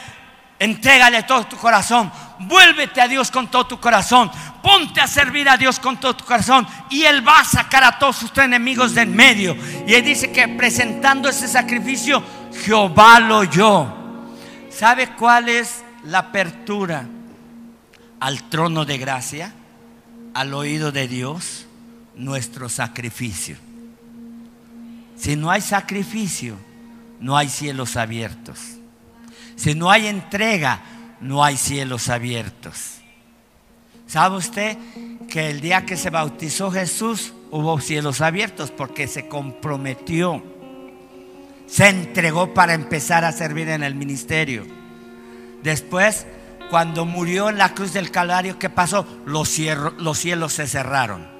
[0.60, 2.12] entrégale todo tu corazón.
[2.40, 4.32] Vuélvete a Dios con todo tu corazón.
[4.62, 6.68] Ponte a servir a Dios con todo tu corazón.
[6.90, 9.58] Y Él va a sacar a todos sus enemigos de en medio.
[9.88, 12.24] Y Él dice que presentando ese sacrificio,
[12.64, 13.94] Jehová lo oyó.
[14.70, 17.06] ¿Sabe cuál es la apertura
[18.20, 19.54] al trono de gracia?
[20.34, 21.66] Al oído de Dios,
[22.16, 23.58] nuestro sacrificio.
[25.20, 26.56] Si no hay sacrificio,
[27.20, 28.58] no hay cielos abiertos.
[29.58, 30.82] Si no hay entrega,
[31.20, 33.00] no hay cielos abiertos.
[34.08, 34.78] ¿Sabe usted
[35.30, 40.42] que el día que se bautizó Jesús hubo cielos abiertos porque se comprometió?
[41.68, 44.66] Se entregó para empezar a servir en el ministerio.
[45.62, 46.28] Después,
[46.70, 49.06] cuando murió en la cruz del Calvario, ¿qué pasó?
[49.26, 49.60] Los,
[49.98, 51.39] los cielos se cerraron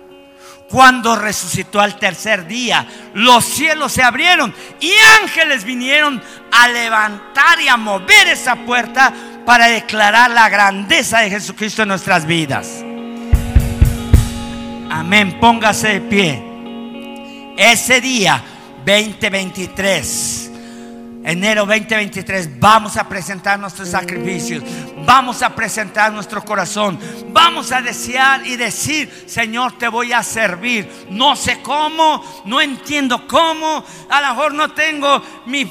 [0.70, 2.86] cuando resucitó al tercer día,
[3.16, 4.92] los cielos se abrieron y
[5.22, 6.22] ángeles vinieron
[6.52, 9.14] a levantar y a mover esa puerta
[9.46, 12.84] para declarar la grandeza de Jesucristo en nuestras vidas.
[14.92, 17.54] Amén, póngase de pie.
[17.58, 18.44] Ese día
[18.86, 20.49] 2023
[21.24, 24.64] enero 2023 vamos a presentar nuestros sacrificios,
[25.06, 31.08] vamos a presentar nuestro corazón, vamos a desear y decir, Señor, te voy a servir.
[31.10, 35.66] No sé cómo, no entiendo cómo, a lo mejor no tengo mi,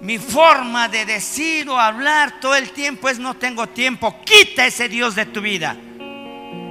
[0.00, 4.16] mi, forma de decir o hablar todo el tiempo, es no tengo tiempo.
[4.24, 5.76] Quita ese Dios de tu vida.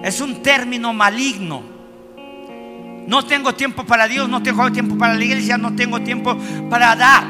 [0.03, 1.72] Es un término maligno.
[3.07, 6.37] No tengo tiempo para Dios, no tengo tiempo para la iglesia, no tengo tiempo
[6.69, 7.23] para dar.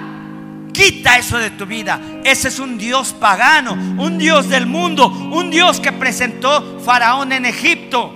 [0.72, 2.00] Quita eso de tu vida.
[2.24, 7.46] Ese es un Dios pagano, un Dios del mundo, un Dios que presentó Faraón en
[7.46, 8.12] Egipto.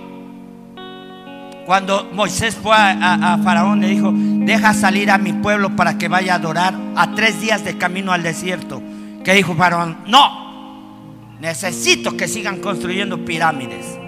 [1.66, 6.32] Cuando Moisés fue a, Faraón, le dijo, deja salir a mi pueblo para que vaya
[6.32, 8.82] a adorar a tres días de camino al desierto.
[9.22, 9.98] ¿Qué dijo Faraón?
[10.06, 13.98] No, necesito que sigan construyendo pirámides.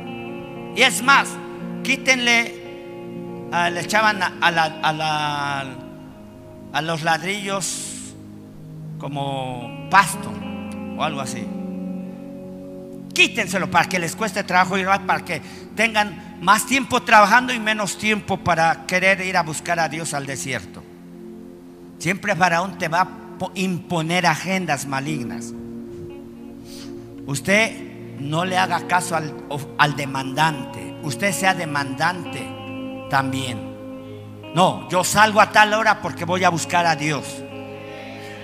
[0.75, 1.29] Y es más,
[1.83, 2.60] quítenle
[3.53, 5.65] ah, le echaban a,
[6.83, 8.15] los ladrillos
[8.99, 10.33] como pasto
[10.97, 11.47] o algo así.
[13.13, 15.43] Quítenselo para que les cueste trabajo ir para que
[15.75, 20.27] tengan más tiempo trabajando y menos tiempo para querer ir a buscar a Dios al
[20.27, 20.83] desierto.
[21.99, 23.09] Siempre Faraón te va a
[23.55, 25.53] imponer agendas malignas.
[27.27, 30.97] Usted no le haga caso al demandante.
[31.03, 32.60] Usted sea demandante
[33.11, 33.71] también.
[34.55, 37.43] No, yo salgo a tal hora porque voy a buscar a Dios.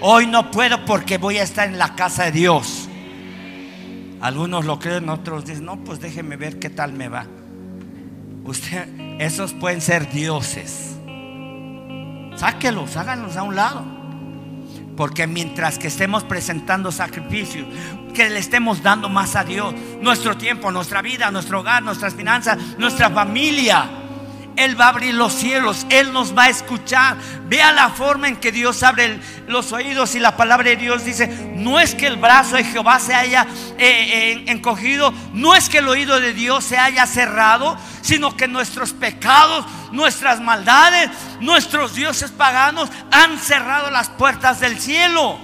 [0.03, 2.89] Hoy no puedo porque voy a estar en la casa de Dios.
[4.21, 7.27] Algunos lo creen, otros dicen, no, pues déjeme ver qué tal me va.
[8.45, 8.89] Usted,
[9.19, 10.97] esos pueden ser dioses.
[12.37, 13.85] Sáquelos, háganlos a un lado.
[14.97, 17.67] Porque mientras que estemos presentando sacrificios,
[18.15, 22.59] que le estemos dando más a Dios, nuestro tiempo, nuestra vida, nuestro hogar, nuestras finanzas,
[22.79, 23.89] nuestra familia,
[24.57, 27.17] él va a abrir los cielos, Él nos va a escuchar.
[27.47, 31.29] Vea la forma en que Dios abre los oídos y la palabra de Dios dice,
[31.55, 33.47] no es que el brazo de Jehová se haya
[33.79, 38.95] eh, encogido, no es que el oído de Dios se haya cerrado, sino que nuestros
[38.95, 41.11] pecados, nuestras maldades,
[41.41, 45.39] nuestros dioses paganos han cerrado las puertas del cielo.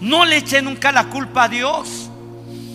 [0.00, 2.10] No le eche nunca la culpa a Dios.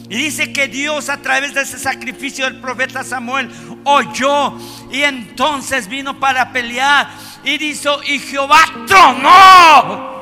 [0.09, 3.49] Y dice que Dios a través de ese sacrificio del profeta Samuel
[3.83, 4.53] oyó
[4.93, 7.09] y entonces vino para pelear
[7.43, 10.13] y dice, y Jehová tronó.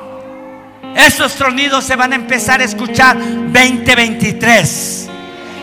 [0.96, 5.10] Esos tronidos se van a empezar a escuchar 2023.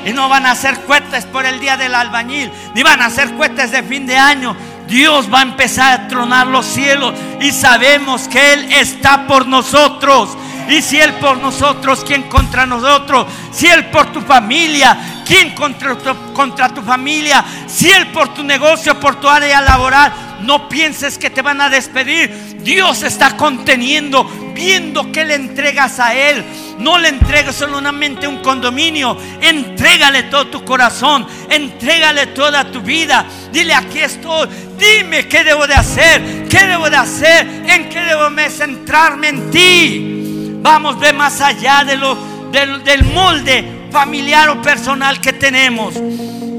[0.05, 3.33] Y no van a ser cohetes por el día del albañil, ni van a ser
[3.33, 4.55] cohetes de fin de año.
[4.87, 10.37] Dios va a empezar a tronar los cielos y sabemos que Él está por nosotros.
[10.69, 13.25] Y si Él por nosotros, ¿quién contra nosotros?
[13.51, 17.45] Si Él por tu familia, ¿quién contra tu, familia?
[17.67, 20.11] Si Él por tu negocio, por tu área laboral,
[20.41, 22.57] no pienses que te van a despedir.
[22.63, 24.23] Dios está conteniendo,
[24.55, 26.43] viendo que le entregas a Él.
[26.79, 33.23] No le entregues solamente un condominio, entrégale todo tu corazón, entrégale toda tu vida.
[33.51, 34.47] Dile, aquí estoy,
[34.79, 39.51] dime qué debo de hacer, qué debo de hacer, en qué debo de centrarme en
[39.51, 40.59] ti.
[40.61, 42.17] Vamos, ve más allá de lo,
[42.51, 45.95] del, molde familiar o personal que tenemos.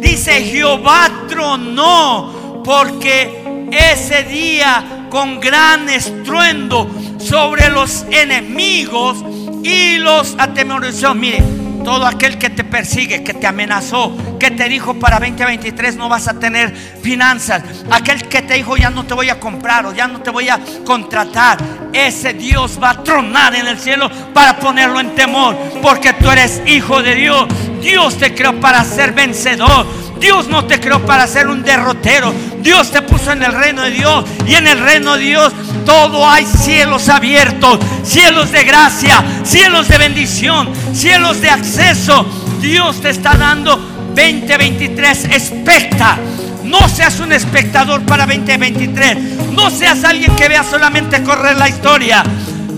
[0.00, 6.88] Dice Jehová tronó porque ese día con gran estruendo
[7.18, 9.18] sobre los enemigos
[9.62, 11.14] y los atemorizó.
[11.14, 11.42] Mire,
[11.84, 16.28] todo aquel que te persigue, que te amenazó, que te dijo para 2023 no vas
[16.28, 20.06] a tener finanzas, aquel que te dijo ya no te voy a comprar o ya
[20.08, 21.58] no te voy a contratar,
[21.92, 26.62] ese Dios va a tronar en el cielo para ponerlo en temor, porque tú eres
[26.66, 27.46] hijo de Dios.
[27.80, 29.86] Dios te creó para ser vencedor.
[30.20, 32.32] Dios no te creó para ser un derrotero.
[32.60, 34.24] Dios te puso en el reino de Dios.
[34.46, 35.52] Y en el reino de Dios
[35.90, 42.24] todo hay cielos abiertos, cielos de gracia, cielos de bendición, cielos de acceso.
[42.60, 43.76] Dios te está dando
[44.14, 45.24] 2023.
[45.24, 46.16] Expecta.
[46.62, 49.18] No seas un espectador para 2023.
[49.50, 52.22] No seas alguien que vea solamente correr la historia.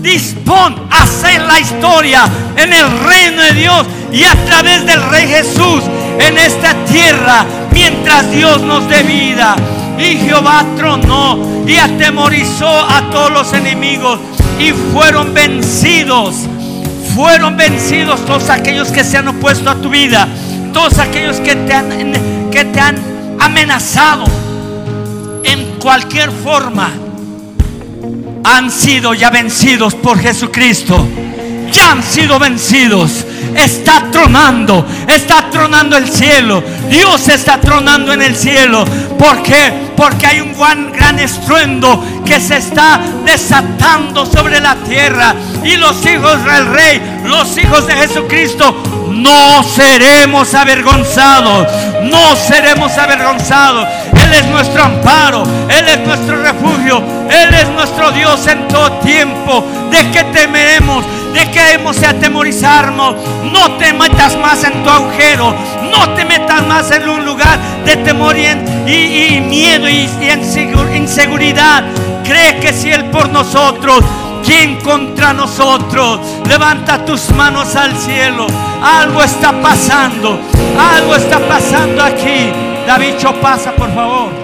[0.01, 2.25] Dispón a hacer la historia
[2.57, 5.83] en el reino de Dios y a través del Rey Jesús
[6.19, 9.55] en esta tierra mientras Dios nos dé vida.
[9.97, 14.19] Y Jehová tronó y atemorizó a todos los enemigos
[14.59, 16.35] y fueron vencidos.
[17.15, 20.27] Fueron vencidos todos aquellos que se han opuesto a tu vida,
[20.73, 22.97] todos aquellos que te han, que te han
[23.39, 24.25] amenazado
[25.43, 26.91] en cualquier forma.
[28.43, 31.07] Han sido ya vencidos por Jesucristo.
[31.73, 33.25] Ya han sido vencidos
[33.55, 36.63] está tronando, está tronando el cielo.
[36.89, 38.85] Dios está tronando en el cielo.
[39.17, 39.91] ¿Por qué?
[39.95, 45.35] Porque hay un gran, gran estruendo que se está desatando sobre la tierra.
[45.63, 48.75] Y los hijos del rey, los hijos de Jesucristo,
[49.09, 51.67] no seremos avergonzados.
[52.03, 53.87] No seremos avergonzados.
[54.13, 55.43] Él es nuestro amparo.
[55.69, 57.01] Él es nuestro refugio.
[57.29, 59.65] Él es nuestro Dios en todo tiempo.
[59.91, 61.05] ¿De qué temeremos?
[61.33, 63.15] ¿De qué hemos de atemorizarnos?
[63.51, 65.55] No te metas más en tu agujero.
[65.91, 71.83] No te metas más en un lugar de temor y, miedo y, y inseguridad.
[72.23, 73.99] Cree que si Él por nosotros,
[74.45, 76.19] ¿quién contra nosotros?
[76.47, 78.47] Levanta tus manos al cielo.
[78.81, 80.39] Algo está pasando.
[80.95, 82.51] Algo está pasando aquí.
[82.85, 84.42] David, pasa por favor.